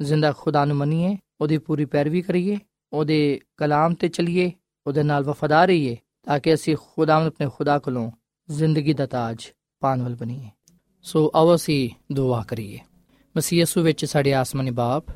ਜ਼ਿੰਦਾ 0.02 0.33
ਖੁਦਾ 0.33 0.64
ਨੂੰ 0.64 0.76
ਮੰਨੀਏ 0.76 1.16
ਉਹਦੀ 1.40 1.59
ਪੂਰੀ 1.59 1.85
ਪੈਰਵੀ 1.85 2.22
ਕਰੀਏ 2.22 2.59
ਉਹਦੇ 2.92 3.40
ਕਲਾਮ 3.57 3.94
ਤੇ 3.94 4.09
ਚਲੀਏ 4.09 4.50
ਉਹਦੇ 4.87 5.02
ਨਾਲ 5.02 5.24
ਵਫਾਦਾਰ 5.24 5.66
ਰਹੀਏ 5.66 5.96
ਤਾਂ 6.22 6.40
ਕਿ 6.40 6.54
ਅਸੀਂ 6.54 6.76
ਖੁਦਾਵੰ 6.76 7.26
ਆਪਣੇ 7.26 7.48
ਖੁਦਾ 7.48 7.78
ਕੋਲੋਂ 7.78 8.11
ਜ਼ਿੰਦਗੀ 8.48 8.92
ਦਾ 8.92 9.07
ਤਾਜ 9.07 9.46
ਪਾਣ 9.80 10.02
ਵਾਲ 10.02 10.14
ਬਣੀਏ 10.14 10.50
ਸੋ 11.04 11.30
ਆਓ 11.35 11.54
ਅਸੀਂ 11.54 11.90
ਦੁਆ 12.14 12.42
ਕਰੀਏ 12.48 12.78
ਮਸੀਹ 13.35 13.61
ਯਸੂ 13.61 13.83
ਵਿੱਚ 13.83 14.04
ਸਾਡੇ 14.04 14.33
ਆਸਮਾਨੀ 14.35 14.70
ਬਾਪ 14.70 15.11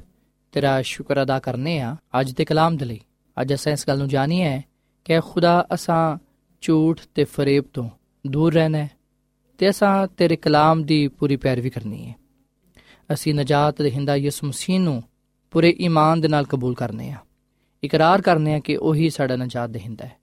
ਤੇਰਾ 0.53 0.81
ਸ਼ੁਕਰ 0.83 1.23
ਅਦਾ 1.23 1.39
ਕਰਨੇ 1.39 1.79
ਆ 1.81 1.97
ਅੱਜ 2.21 2.33
ਦੇ 2.33 2.45
ਕਲਾਮ 2.45 2.77
ਦੇ 2.77 2.85
ਲਈ 2.85 3.01
ਅੱਜ 3.37 3.55
ਅਸਾਂ 3.55 3.73
ਇਸ 3.73 3.87
ਗੱਲ 3.89 3.99
ਨੂੰ 3.99 4.09
ਜਾਣੀ 4.09 4.43
ਹੈ 4.43 4.63
ਕਿ 5.05 5.21
ਖੁਦਾ 5.21 5.67
ਅਸਾਂ 5.75 6.19
ਝੂਠ 6.63 7.01
ਤੇ 7.15 7.25
ਫਰੇਬ 7.25 7.65
ਤੋਂ 7.65 7.89
ਦੂਰ 8.25 8.53
ਰਹਿਣਾ 8.53 8.79
ਹੈ 8.79 8.89
ਤੇ 9.61 9.71
ਅਸਾਂ 9.71 10.07
ਤੇਰੇ 10.17 10.37
ਕਲਾਮ 10.37 10.83
ਦੀ 10.83 11.07
ਪੂਰੀ 11.09 11.37
ਪੈਰਵੀ 11.37 11.71
ਕਰਨੀ 11.71 12.07
ਹੈ 12.07 12.15
ਅਸੀਂ 13.13 13.35
ਨਜਾਤ 13.35 13.83
ਦੇਹਿੰਦਾ 13.83 14.17
ਯਿਸੂ 14.17 14.47
ਮਸੀਹ 14.47 14.81
ਨੂੰ 14.81 15.03
ਪੂਰੇ 15.51 15.75
ਈਮਾਨ 15.81 16.21
ਦੇ 16.21 16.29
ਨਾਲ 16.29 16.45
ਕਬੂਲ 16.45 16.75
ਕਰਨੇ 16.75 17.11
ਆ 17.11 17.17
ਇਕਰਾਰ 17.83 18.23
ਕਰਨੇ 18.23 18.55
ਆ 18.55 18.59
ਕਿ 18.59 18.77
ਉਹੀ 18.77 19.09
ਸਾਡਾ 19.11 19.37
ਨਜਾਤ 19.37 19.71
ਦੇਹਿੰਦਾ 19.71 20.07
ਹੈ 20.07 20.17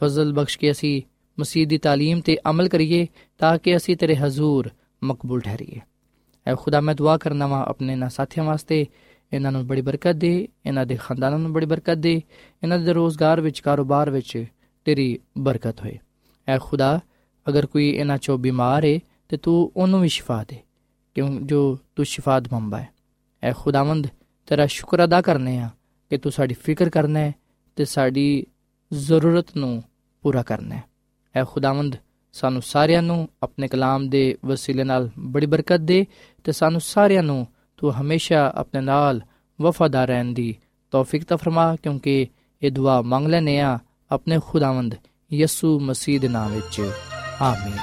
ਫਜ਼ਲ 0.00 0.32
ਬਖਸ਼ 0.32 0.58
ਕੇ 0.58 0.70
ਅਸੀਂ 0.70 1.00
ਮਸੀਹ 1.38 1.66
ਦੀ 1.66 1.78
تعلیم 1.86 2.20
ਤੇ 2.20 2.36
ਅਮਲ 2.50 2.68
ਕਰੀਏ 2.68 3.06
ਤਾਂ 3.38 3.58
ਕਿ 3.58 3.76
ਅਸੀਂ 3.76 3.96
ਤੇਰੇ 3.96 4.16
ਹਜ਼ੂਰ 4.16 4.70
ਮਕਬੂਲ 5.01 5.41
ਠਹਿਰੀਏ। 5.41 5.79
ਐ 6.47 6.55
ਖੁਦਾ, 6.55 6.81
ਮੈਂ 6.81 6.95
ਦੁਆ 6.95 7.17
ਕਰਨਾ 7.17 7.47
ਵਾ 7.47 7.63
ਆਪਣੇ 7.67 7.95
ਨਾ 7.95 8.07
ਸਾਥੀਆਂ 8.09 8.45
ਵਾਸਤੇ 8.45 8.85
ਇਹਨਾਂ 9.31 9.51
ਨੂੰ 9.51 9.65
ਬੜੀ 9.67 9.81
ਬਰਕਤ 9.81 10.15
ਦੇ 10.15 10.47
ਇਹਨਾਂ 10.65 10.85
ਦੇ 10.85 10.95
ਖਾਨਦਾਨਾਂ 10.95 11.39
ਨੂੰ 11.39 11.51
ਬੜੀ 11.53 11.65
ਬਰਕਤ 11.65 11.97
ਦੇ 11.97 12.13
ਇਹਨਾਂ 12.63 12.79
ਦੇ 12.79 12.93
ਰੋਜ਼ਗਾਰ 12.93 13.41
ਵਿੱਚ, 13.41 13.59
ਕਾਰੋਬਾਰ 13.59 14.09
ਵਿੱਚ 14.09 14.45
ਤੇਰੀ 14.85 15.17
ਬਰਕਤ 15.37 15.81
ਹੋਏ। 15.81 15.97
ਐ 16.47 16.57
ਖੁਦਾ, 16.57 16.99
ਅਗਰ 17.45 17.65
ਕੋਈ 17.65 17.89
ਇਹਨਾਂ 17.89 18.17
ਚੋਂ 18.17 18.37
ਬਿਮਾਰ 18.37 18.85
ਹੈ 18.85 18.99
ਤੇ 19.29 19.37
ਤੂੰ 19.37 19.71
ਉਹਨੂੰ 19.75 20.01
ਵੀ 20.01 20.09
ਸ਼ਿਫਾ 20.09 20.43
ਦੇ, 20.43 20.57
ਕਿਉਂ 21.15 21.39
ਜੋ 21.41 21.77
ਤੂੰ 21.95 22.05
ਸ਼ਿਫਾ 22.05 22.39
ਦਮੰਬਾ 22.39 22.79
ਹੈ 22.79 22.89
ਐ 23.43 23.53
ਖੁਦਾਵੰਦ, 23.57 24.07
ਤੇਰਾ 24.47 24.65
ਸ਼ੁਕਰ 24.65 25.03
ਅਦਾ 25.03 25.21
ਕਰਨੇ 25.21 25.57
ਆ 25.59 25.69
ਕਿ 26.11 26.17
ਤੂੰ 26.17 26.31
ਸਾਡੀ 26.31 26.55
ਫਿਕਰ 26.55 26.89
ਕਰਨਾ 26.89 27.19
ਹੈ 27.19 27.33
ਤੇ 27.77 27.85
ਸਾਡੀ 27.85 28.45
ਜ਼ਰੂਰਤ 28.91 29.55
ਨੂੰ 29.57 29.83
ਪੂਰਾ 30.23 30.43
ਕਰਨਾ 30.43 30.75
ਹੈ 30.75 30.83
ਐ 31.35 31.43
ਖੁਦਾਵੰਦ 31.43 31.95
ਸਾਨੂੰ 32.37 32.61
ਸਾਰਿਆਂ 32.61 33.01
ਨੂੰ 33.01 33.29
ਆਪਣੇ 33.43 33.67
ਕਲਾਮ 33.67 34.09
ਦੇ 34.09 34.37
ਵਸੀਲੇ 34.45 34.83
ਨਾਲ 34.83 35.09
ਬੜੀ 35.19 35.45
ਬਰਕਤ 35.45 35.77
ਦੇ 35.77 36.05
ਤੇ 36.43 36.51
ਸਾਨੂੰ 36.51 36.81
ਸਾਰਿਆਂ 36.81 37.23
ਨੂੰ 37.23 37.47
ਤੂੰ 37.77 38.01
ਹਮੇਸ਼ਾ 38.01 38.53
ਆਪਣੇ 38.55 38.81
ਨਾਲ 38.81 39.21
ਵਫਾਦਾਰ 39.61 40.07
ਰਹਿਣ 40.07 40.25
ਦੀ 40.25 40.55
ਤੌਫੀਕ 40.91 41.23
ਤਾ 41.23 41.35
ਫਰਮਾ, 41.35 41.75
ਕਿਉਂਕਿ 41.75 42.27
ਇਹ 42.61 42.71
ਦੁਆ 42.71 43.01
ਮੰਗ 43.01 43.27
ਲੈਨੇ 43.27 43.59
ਆ 43.59 43.79
ਆਪਣੇ 44.11 44.39
ਖੁਦਾਵੰਦ 44.47 44.95
ਯਿਸੂ 45.33 45.79
ਮਸੀਹ 45.79 46.19
ਦੇ 46.19 46.27
ਨਾਮ 46.27 46.51
ਵਿੱਚ। 46.51 46.91
ਆਮੀਨ। 47.41 47.77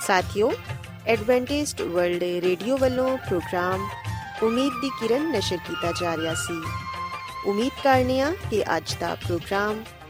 ਸਾਥਿਓ 0.00 0.52
ਐਡਵੈਂਟਿਸਟ 1.06 1.82
ਵਰਲਡ 1.82 2.22
ਰੇਡੀਓ 2.22 2.78
ਵੱਲੋਂ 2.78 3.18
ਪ੍ਰੋਗਰਾਮ 3.18 3.88
ਉਮੀਦ 4.42 4.72
ਦੀ 4.80 4.88
ਕਿਰਨ 4.88 5.32
ਨਸ਼ਰ 5.32 5.56
ਕੀਤਾ 5.56 5.92
ਜਾ 6.00 6.16
ਰਿਹਾ 6.16 6.34
ਸੀ। 6.34 6.62
ਉਮੀਦ 7.46 7.72
ਕਰਨੇ 7.84 8.20
ਆ 8.20 8.34
ਕਿ 8.50 8.62
ਅੱਜ 8.76 8.96
ਦਾ 9.00 9.14
ਪ੍ਰੋਗਰਾਮ 9.14 9.74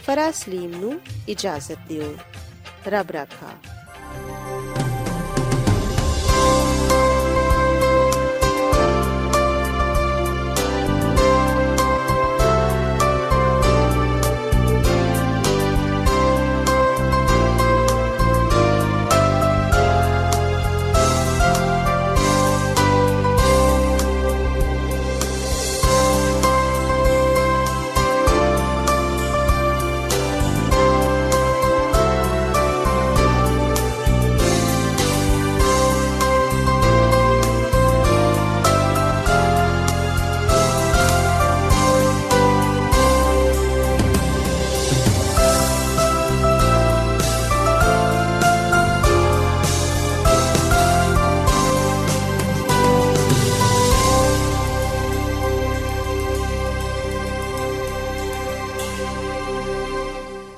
ਫਰਾਜ਼ 0.07 0.35
ਸਲੀਮ 0.35 0.63
ਨੂੰ 0.63 1.01
ਇਜਾਜ਼ਤ 1.27 1.71
ਦਿਓ। 1.71 2.15
ਰੱਬ 2.87 3.11
ਰਾਖਾ। 3.11 3.47